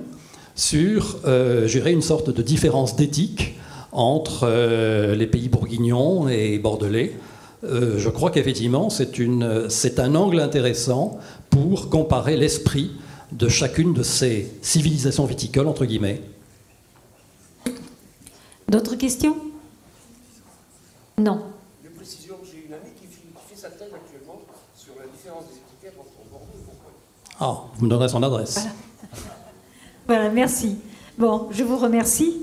sur, 0.55 1.19
euh, 1.25 1.69
une 1.69 2.01
sorte 2.01 2.31
de 2.31 2.41
différence 2.41 2.97
d'éthique 2.97 3.55
entre 3.93 4.41
euh, 4.43 5.15
les 5.15 5.27
pays 5.27 5.47
bourguignons 5.47 6.27
et 6.27 6.59
bordelais. 6.59 7.13
Euh, 7.63 7.99
je 7.99 8.09
crois 8.09 8.31
qu'effectivement, 8.31 8.89
c'est 8.89 9.99
un 9.99 10.15
angle 10.15 10.39
intéressant 10.39 11.19
pour 11.49 11.89
comparer 11.89 12.35
l'esprit 12.35 12.91
de 13.31 13.47
chacune 13.47 13.93
de 13.93 14.03
ces 14.03 14.51
civilisations 14.61 15.25
viticoles, 15.25 15.67
entre 15.67 15.85
guillemets. 15.85 16.21
D'autres 18.67 18.95
questions? 18.95 19.35
Non. 21.17 21.41
De 21.83 21.89
précision, 21.89 22.35
j'ai 22.43 22.65
une 22.67 22.73
amie 22.73 22.91
qui 22.99 23.05
fait, 23.05 23.55
sa 23.55 23.69
thèse 23.69 23.89
actuellement 23.93 24.41
sur 24.75 24.93
la 24.97 25.05
différence 25.15 25.43
des 25.45 25.57
étiquettes 25.57 25.99
entre 25.99 26.29
Bordeaux 26.31 26.47
et 26.55 26.63
Bourgogne. 26.65 27.39
Ah, 27.39 27.63
vous 27.75 27.85
me 27.85 27.89
donnerez 27.89 28.09
son 28.09 28.23
adresse. 28.23 28.65
voilà 30.07 30.29
merci. 30.29 30.77
Bon, 31.17 31.49
je 31.51 31.63
vous 31.63 31.77
remercie. 31.77 32.41